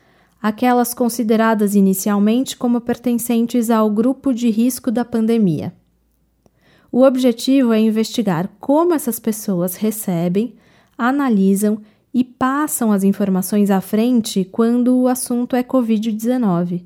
aquelas 0.46 0.94
consideradas 0.94 1.74
inicialmente 1.74 2.56
como 2.56 2.80
pertencentes 2.80 3.68
ao 3.68 3.90
grupo 3.90 4.32
de 4.32 4.48
risco 4.48 4.92
da 4.92 5.04
pandemia. 5.04 5.74
O 6.92 7.02
objetivo 7.02 7.72
é 7.72 7.80
investigar 7.80 8.48
como 8.61 8.94
essas 8.94 9.18
pessoas 9.18 9.74
recebem, 9.74 10.54
analisam 10.96 11.80
e 12.14 12.22
passam 12.22 12.92
as 12.92 13.02
informações 13.02 13.72
à 13.72 13.80
frente 13.80 14.44
quando 14.44 14.96
o 14.96 15.09
assunto 15.09 15.56
é 15.56 15.64
Covid-19. 15.64 16.85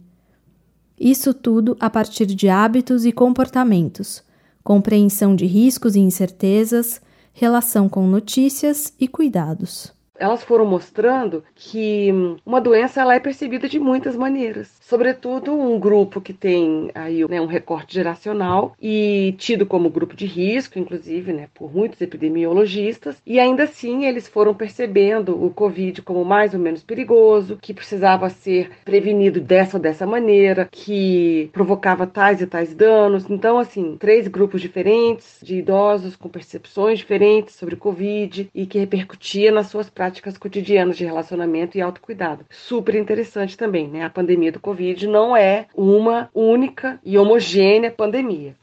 Isso 0.98 1.34
tudo 1.34 1.76
a 1.78 1.90
partir 1.90 2.24
de 2.24 2.48
hábitos 2.48 3.04
e 3.04 3.12
comportamentos, 3.12 4.22
compreensão 4.64 5.36
de 5.36 5.44
riscos 5.44 5.96
e 5.96 6.00
incertezas, 6.00 6.98
relação 7.34 7.90
com 7.90 8.06
notícias 8.06 8.94
e 8.98 9.06
cuidados 9.06 9.99
elas 10.20 10.44
foram 10.44 10.66
mostrando 10.66 11.42
que 11.54 12.10
uma 12.44 12.60
doença 12.60 13.00
ela 13.00 13.14
é 13.14 13.18
percebida 13.18 13.68
de 13.68 13.80
muitas 13.80 14.14
maneiras. 14.14 14.76
Sobretudo 14.80 15.52
um 15.52 15.80
grupo 15.80 16.20
que 16.20 16.32
tem 16.32 16.90
aí 16.94 17.26
né, 17.28 17.40
um 17.40 17.46
recorte 17.46 17.94
geracional 17.94 18.74
e 18.80 19.34
tido 19.38 19.64
como 19.64 19.88
grupo 19.88 20.14
de 20.14 20.26
risco, 20.26 20.78
inclusive, 20.78 21.32
né, 21.32 21.48
por 21.54 21.74
muitos 21.74 22.00
epidemiologistas, 22.00 23.20
e 23.26 23.40
ainda 23.40 23.64
assim 23.64 24.04
eles 24.04 24.28
foram 24.28 24.54
percebendo 24.54 25.42
o 25.42 25.50
Covid 25.50 26.02
como 26.02 26.24
mais 26.24 26.52
ou 26.52 26.60
menos 26.60 26.82
perigoso, 26.82 27.58
que 27.60 27.72
precisava 27.72 28.28
ser 28.28 28.70
prevenido 28.84 29.40
dessa 29.40 29.78
ou 29.78 29.82
dessa 29.82 30.06
maneira, 30.06 30.68
que 30.70 31.48
provocava 31.52 32.06
tais 32.06 32.42
e 32.42 32.46
tais 32.46 32.74
danos. 32.74 33.28
Então, 33.30 33.58
assim, 33.58 33.96
três 33.98 34.28
grupos 34.28 34.60
diferentes 34.60 35.38
de 35.42 35.56
idosos 35.56 36.14
com 36.14 36.28
percepções 36.28 36.98
diferentes 36.98 37.54
sobre 37.54 37.76
Covid 37.76 38.50
e 38.54 38.66
que 38.66 38.78
repercutia 38.78 39.50
nas 39.50 39.68
suas 39.68 39.88
práticas 39.88 40.09
práticas 40.10 40.36
cotidianas 40.36 40.96
de 40.96 41.04
relacionamento 41.04 41.78
e 41.78 41.80
autocuidado. 41.80 42.44
Super 42.50 42.96
interessante 42.96 43.56
também, 43.56 43.86
né? 43.86 44.02
A 44.02 44.10
pandemia 44.10 44.50
do 44.50 44.58
Covid 44.58 45.06
não 45.06 45.36
é 45.36 45.66
uma 45.72 46.28
única 46.34 46.98
e 47.04 47.16
homogênea 47.16 47.92
pandemia. 47.92 48.56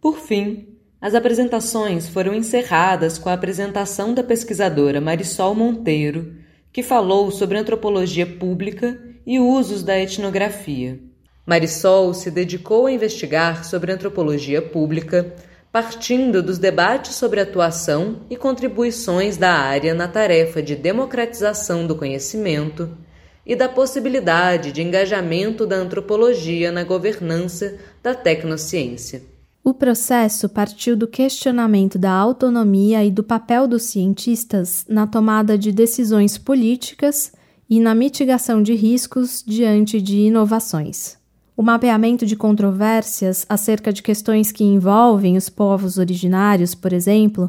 Por 0.00 0.18
fim, 0.18 0.68
as 1.00 1.14
apresentações 1.16 2.08
foram 2.08 2.32
encerradas 2.32 3.18
com 3.18 3.28
a 3.28 3.32
apresentação 3.32 4.14
da 4.14 4.22
pesquisadora 4.22 5.00
Marisol 5.00 5.52
Monteiro, 5.52 6.32
que 6.72 6.82
falou 6.82 7.32
sobre 7.32 7.58
antropologia 7.58 8.24
pública 8.26 8.96
e 9.26 9.40
usos 9.40 9.82
da 9.82 9.98
etnografia. 9.98 11.00
Marisol 11.44 12.14
se 12.14 12.30
dedicou 12.30 12.86
a 12.86 12.92
investigar 12.92 13.64
sobre 13.64 13.90
antropologia 13.90 14.62
pública 14.62 15.34
partindo 15.74 16.40
dos 16.40 16.56
debates 16.56 17.16
sobre 17.16 17.40
atuação 17.40 18.20
e 18.30 18.36
contribuições 18.36 19.36
da 19.36 19.50
área 19.50 19.92
na 19.92 20.06
tarefa 20.06 20.62
de 20.62 20.76
democratização 20.76 21.84
do 21.84 21.96
conhecimento 21.96 22.96
e 23.44 23.56
da 23.56 23.68
possibilidade 23.68 24.70
de 24.70 24.82
engajamento 24.82 25.66
da 25.66 25.74
antropologia 25.74 26.70
na 26.70 26.84
governança 26.84 27.76
da 28.00 28.14
tecnociência. 28.14 29.24
O 29.64 29.74
processo 29.74 30.48
partiu 30.48 30.94
do 30.94 31.08
questionamento 31.08 31.98
da 31.98 32.12
autonomia 32.12 33.04
e 33.04 33.10
do 33.10 33.24
papel 33.24 33.66
dos 33.66 33.82
cientistas 33.82 34.86
na 34.88 35.08
tomada 35.08 35.58
de 35.58 35.72
decisões 35.72 36.38
políticas 36.38 37.32
e 37.68 37.80
na 37.80 37.96
mitigação 37.96 38.62
de 38.62 38.74
riscos 38.76 39.42
diante 39.44 40.00
de 40.00 40.18
inovações. 40.18 41.23
O 41.56 41.62
mapeamento 41.62 42.26
de 42.26 42.34
controvérsias 42.34 43.46
acerca 43.48 43.92
de 43.92 44.02
questões 44.02 44.50
que 44.50 44.64
envolvem 44.64 45.36
os 45.36 45.48
povos 45.48 45.98
originários, 45.98 46.74
por 46.74 46.92
exemplo, 46.92 47.48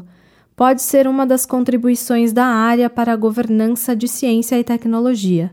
pode 0.54 0.80
ser 0.80 1.08
uma 1.08 1.26
das 1.26 1.44
contribuições 1.44 2.32
da 2.32 2.44
área 2.44 2.88
para 2.88 3.12
a 3.12 3.16
governança 3.16 3.96
de 3.96 4.06
ciência 4.06 4.58
e 4.58 4.64
tecnologia. 4.64 5.50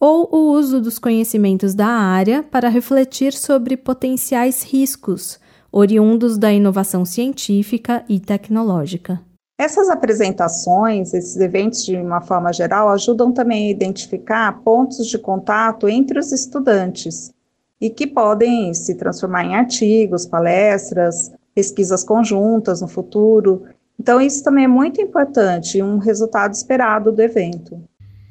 ou 0.00 0.28
o 0.30 0.52
uso 0.52 0.80
dos 0.80 0.96
conhecimentos 0.96 1.74
da 1.74 1.88
área 1.88 2.40
para 2.40 2.68
refletir 2.68 3.32
sobre 3.32 3.76
potenciais 3.76 4.62
riscos 4.62 5.40
oriundos 5.72 6.38
da 6.38 6.52
inovação 6.52 7.04
científica 7.04 8.04
e 8.08 8.20
tecnológica. 8.20 9.20
Essas 9.58 9.88
apresentações, 9.88 11.12
esses 11.12 11.36
eventos 11.38 11.84
de 11.84 11.96
uma 11.96 12.20
forma 12.20 12.52
geral, 12.52 12.90
ajudam 12.90 13.32
também 13.32 13.66
a 13.66 13.70
identificar 13.72 14.60
pontos 14.62 15.08
de 15.08 15.18
contato 15.18 15.88
entre 15.88 16.16
os 16.16 16.30
estudantes 16.30 17.32
e 17.80 17.90
que 17.90 18.06
podem 18.06 18.74
se 18.74 18.94
transformar 18.94 19.44
em 19.44 19.54
artigos, 19.54 20.26
palestras, 20.26 21.32
pesquisas 21.54 22.04
conjuntas 22.04 22.80
no 22.80 22.88
futuro. 22.88 23.64
Então, 23.98 24.20
isso 24.20 24.42
também 24.42 24.64
é 24.64 24.68
muito 24.68 25.00
importante, 25.00 25.82
um 25.82 25.98
resultado 25.98 26.52
esperado 26.52 27.12
do 27.12 27.20
evento. 27.20 27.80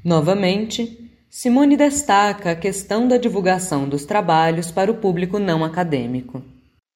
Novamente, 0.04 1.12
Simone 1.30 1.76
destaca 1.76 2.52
a 2.52 2.56
questão 2.56 3.08
da 3.08 3.18
divulgação 3.18 3.88
dos 3.88 4.06
trabalhos 4.06 4.72
para 4.72 4.90
o 4.90 4.96
público 4.96 5.40
não 5.40 5.64
acadêmico. 5.64 6.42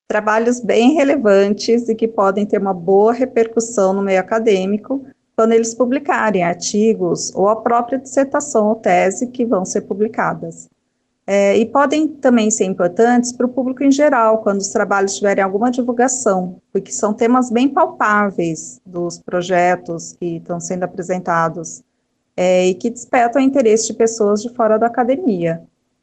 Trabalhos 0.07 0.59
bem 0.59 0.93
relevantes 0.93 1.87
e 1.87 1.95
que 1.95 2.07
podem 2.07 2.45
ter 2.45 2.59
uma 2.59 2.73
boa 2.73 3.13
repercussão 3.13 3.93
no 3.93 4.01
meio 4.01 4.19
acadêmico 4.19 5.05
quando 5.35 5.53
eles 5.53 5.73
publicarem 5.73 6.43
artigos 6.43 7.33
ou 7.35 7.49
a 7.49 7.55
própria 7.55 7.97
dissertação 7.97 8.67
ou 8.67 8.75
tese 8.75 9.27
que 9.27 9.45
vão 9.45 9.65
ser 9.65 9.81
publicadas. 9.81 10.69
É, 11.25 11.55
e 11.55 11.65
podem 11.65 12.07
também 12.07 12.49
ser 12.49 12.65
importantes 12.65 13.31
para 13.31 13.45
o 13.45 13.49
público 13.49 13.83
em 13.83 13.91
geral, 13.91 14.39
quando 14.39 14.59
os 14.59 14.69
trabalhos 14.69 15.15
tiverem 15.15 15.43
alguma 15.43 15.69
divulgação, 15.69 16.59
porque 16.73 16.91
são 16.91 17.13
temas 17.13 17.51
bem 17.51 17.69
palpáveis 17.69 18.81
dos 18.85 19.19
projetos 19.19 20.13
que 20.19 20.37
estão 20.37 20.59
sendo 20.59 20.83
apresentados 20.83 21.83
é, 22.35 22.67
e 22.67 22.73
que 22.73 22.89
despertam 22.89 23.41
o 23.41 23.45
interesse 23.45 23.87
de 23.87 23.93
pessoas 23.93 24.41
de 24.41 24.49
fora 24.49 24.79
da 24.79 24.87
academia. 24.87 25.61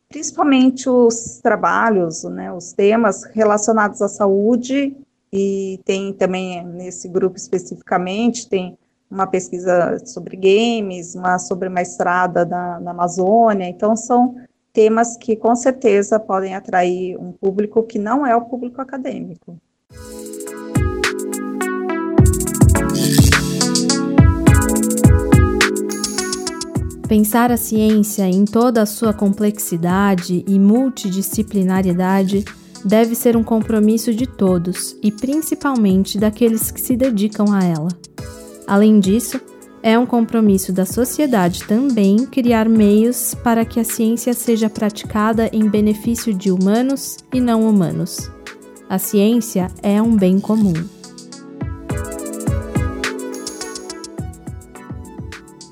Principalmente 0.08 0.88
os 0.88 1.40
trabalhos, 1.42 2.22
né, 2.24 2.52
os 2.52 2.72
temas 2.72 3.24
relacionados 3.24 4.00
à 4.00 4.08
saúde, 4.08 4.96
e 5.32 5.80
tem 5.84 6.12
também 6.12 6.64
nesse 6.64 7.08
grupo 7.08 7.36
especificamente, 7.36 8.48
tem 8.48 8.78
uma 9.10 9.26
pesquisa 9.26 9.98
sobre 10.06 10.36
games, 10.36 11.14
uma 11.14 11.38
sobre 11.38 11.68
uma 11.68 11.82
estrada 11.82 12.44
na, 12.44 12.80
na 12.80 12.90
Amazônia, 12.92 13.66
então 13.66 13.96
são 13.96 14.36
temas 14.78 15.16
que 15.16 15.34
com 15.34 15.56
certeza 15.56 16.20
podem 16.20 16.54
atrair 16.54 17.18
um 17.18 17.32
público 17.32 17.82
que 17.82 17.98
não 17.98 18.24
é 18.24 18.36
o 18.36 18.42
público 18.42 18.80
acadêmico. 18.80 19.58
Pensar 27.08 27.50
a 27.50 27.56
ciência 27.56 28.22
em 28.28 28.44
toda 28.44 28.82
a 28.82 28.86
sua 28.86 29.12
complexidade 29.12 30.44
e 30.46 30.60
multidisciplinaridade 30.60 32.44
deve 32.84 33.16
ser 33.16 33.36
um 33.36 33.42
compromisso 33.42 34.14
de 34.14 34.28
todos 34.28 34.96
e 35.02 35.10
principalmente 35.10 36.18
daqueles 36.18 36.70
que 36.70 36.80
se 36.80 36.96
dedicam 36.96 37.52
a 37.52 37.64
ela. 37.64 37.88
Além 38.64 39.00
disso, 39.00 39.40
é 39.82 39.98
um 39.98 40.06
compromisso 40.06 40.72
da 40.72 40.84
sociedade 40.84 41.64
também 41.64 42.26
criar 42.26 42.68
meios 42.68 43.34
para 43.34 43.64
que 43.64 43.78
a 43.78 43.84
ciência 43.84 44.34
seja 44.34 44.68
praticada 44.68 45.48
em 45.52 45.68
benefício 45.68 46.34
de 46.34 46.50
humanos 46.50 47.18
e 47.32 47.40
não 47.40 47.68
humanos. 47.68 48.30
A 48.88 48.98
ciência 48.98 49.68
é 49.82 50.00
um 50.00 50.16
bem 50.16 50.40
comum. 50.40 50.72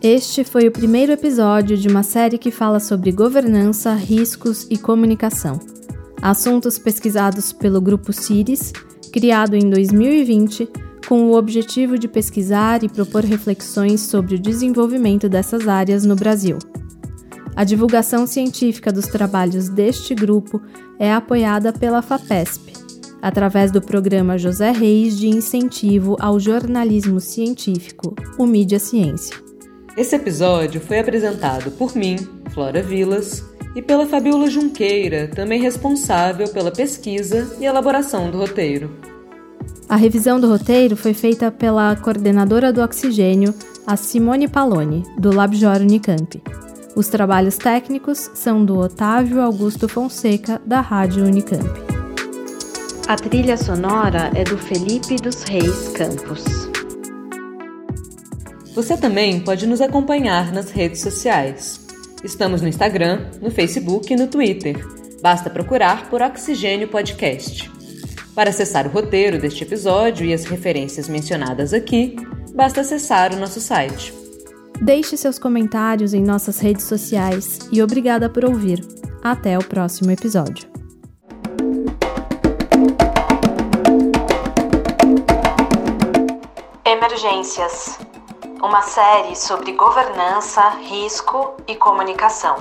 Este 0.02 0.44
foi 0.44 0.68
o 0.68 0.70
primeiro 0.70 1.10
episódio 1.10 1.76
de 1.76 1.88
uma 1.88 2.02
série 2.02 2.38
que 2.38 2.52
fala 2.52 2.78
sobre 2.78 3.10
governança, 3.10 3.92
riscos 3.94 4.66
e 4.70 4.78
comunicação. 4.78 5.58
Assuntos 6.22 6.78
pesquisados 6.78 7.52
pelo 7.52 7.80
Grupo 7.80 8.12
CIRIS, 8.12 8.72
criado 9.12 9.54
em 9.54 9.68
2020, 9.68 10.68
com 11.06 11.30
o 11.30 11.36
objetivo 11.36 11.98
de 11.98 12.08
pesquisar 12.08 12.82
e 12.82 12.88
propor 12.88 13.24
reflexões 13.24 14.00
sobre 14.00 14.34
o 14.34 14.38
desenvolvimento 14.38 15.28
dessas 15.28 15.68
áreas 15.68 16.04
no 16.04 16.16
Brasil. 16.16 16.58
A 17.54 17.64
divulgação 17.64 18.26
científica 18.26 18.92
dos 18.92 19.06
trabalhos 19.06 19.68
deste 19.68 20.14
grupo 20.14 20.60
é 20.98 21.12
apoiada 21.12 21.72
pela 21.72 22.02
FAPESP, 22.02 22.72
através 23.22 23.70
do 23.70 23.80
programa 23.80 24.36
José 24.36 24.72
Reis 24.72 25.16
de 25.16 25.28
Incentivo 25.28 26.16
ao 26.20 26.38
Jornalismo 26.38 27.20
Científico, 27.20 28.14
o 28.36 28.44
Mídia 28.44 28.78
Ciência. 28.78 29.36
Esse 29.96 30.16
episódio 30.16 30.80
foi 30.80 30.98
apresentado 30.98 31.70
por 31.70 31.96
mim, 31.96 32.16
Flora 32.52 32.82
Vilas, 32.82 33.42
e 33.74 33.80
pela 33.80 34.06
Fabiola 34.06 34.50
Junqueira, 34.50 35.28
também 35.28 35.60
responsável 35.60 36.48
pela 36.48 36.70
pesquisa 36.70 37.56
e 37.58 37.64
elaboração 37.64 38.30
do 38.30 38.38
roteiro. 38.38 39.15
A 39.88 39.94
revisão 39.94 40.40
do 40.40 40.48
roteiro 40.48 40.96
foi 40.96 41.14
feita 41.14 41.48
pela 41.50 41.94
coordenadora 41.94 42.72
do 42.72 42.82
oxigênio, 42.82 43.54
a 43.86 43.96
Simone 43.96 44.48
Paloni, 44.48 45.04
do 45.16 45.32
LabJor 45.32 45.76
Unicamp. 45.76 46.42
Os 46.96 47.06
trabalhos 47.06 47.56
técnicos 47.56 48.30
são 48.34 48.64
do 48.64 48.76
Otávio 48.76 49.40
Augusto 49.40 49.88
Fonseca, 49.88 50.60
da 50.66 50.80
Rádio 50.80 51.24
Unicamp. 51.24 51.70
A 53.06 53.14
trilha 53.14 53.56
sonora 53.56 54.32
é 54.34 54.42
do 54.42 54.58
Felipe 54.58 55.14
dos 55.16 55.44
Reis 55.44 55.88
Campos. 55.90 56.42
Você 58.74 58.96
também 58.96 59.38
pode 59.38 59.68
nos 59.68 59.80
acompanhar 59.80 60.52
nas 60.52 60.72
redes 60.72 61.00
sociais. 61.00 61.86
Estamos 62.24 62.60
no 62.60 62.66
Instagram, 62.66 63.30
no 63.40 63.52
Facebook 63.52 64.12
e 64.12 64.16
no 64.16 64.26
Twitter. 64.26 64.84
Basta 65.22 65.48
procurar 65.48 66.10
por 66.10 66.20
Oxigênio 66.20 66.88
Podcast. 66.88 67.75
Para 68.36 68.50
acessar 68.50 68.86
o 68.86 68.90
roteiro 68.90 69.38
deste 69.38 69.64
episódio 69.64 70.26
e 70.26 70.34
as 70.34 70.44
referências 70.44 71.08
mencionadas 71.08 71.72
aqui, 71.72 72.16
basta 72.54 72.82
acessar 72.82 73.32
o 73.32 73.36
nosso 73.36 73.62
site. 73.62 74.12
Deixe 74.78 75.16
seus 75.16 75.38
comentários 75.38 76.12
em 76.12 76.22
nossas 76.22 76.58
redes 76.58 76.84
sociais 76.84 77.60
e 77.72 77.82
obrigada 77.82 78.28
por 78.28 78.44
ouvir. 78.44 78.86
Até 79.24 79.56
o 79.56 79.64
próximo 79.64 80.10
episódio. 80.10 80.68
Emergências 86.84 87.98
uma 88.62 88.82
série 88.82 89.34
sobre 89.36 89.72
governança, 89.72 90.68
risco 90.80 91.54
e 91.66 91.74
comunicação. 91.76 92.56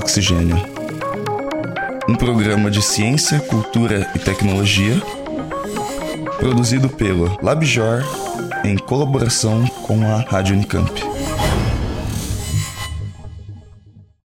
Oxigênio. 0.00 0.56
Um 2.08 2.14
programa 2.14 2.70
de 2.70 2.80
ciência, 2.80 3.38
cultura 3.38 4.10
e 4.14 4.18
tecnologia 4.18 4.94
produzido 6.38 6.88
pelo 6.88 7.38
LabJor 7.42 8.02
em 8.64 8.78
colaboração 8.78 9.66
com 9.86 10.02
a 10.02 10.20
Rádio 10.22 10.54
Unicamp. 10.56 10.90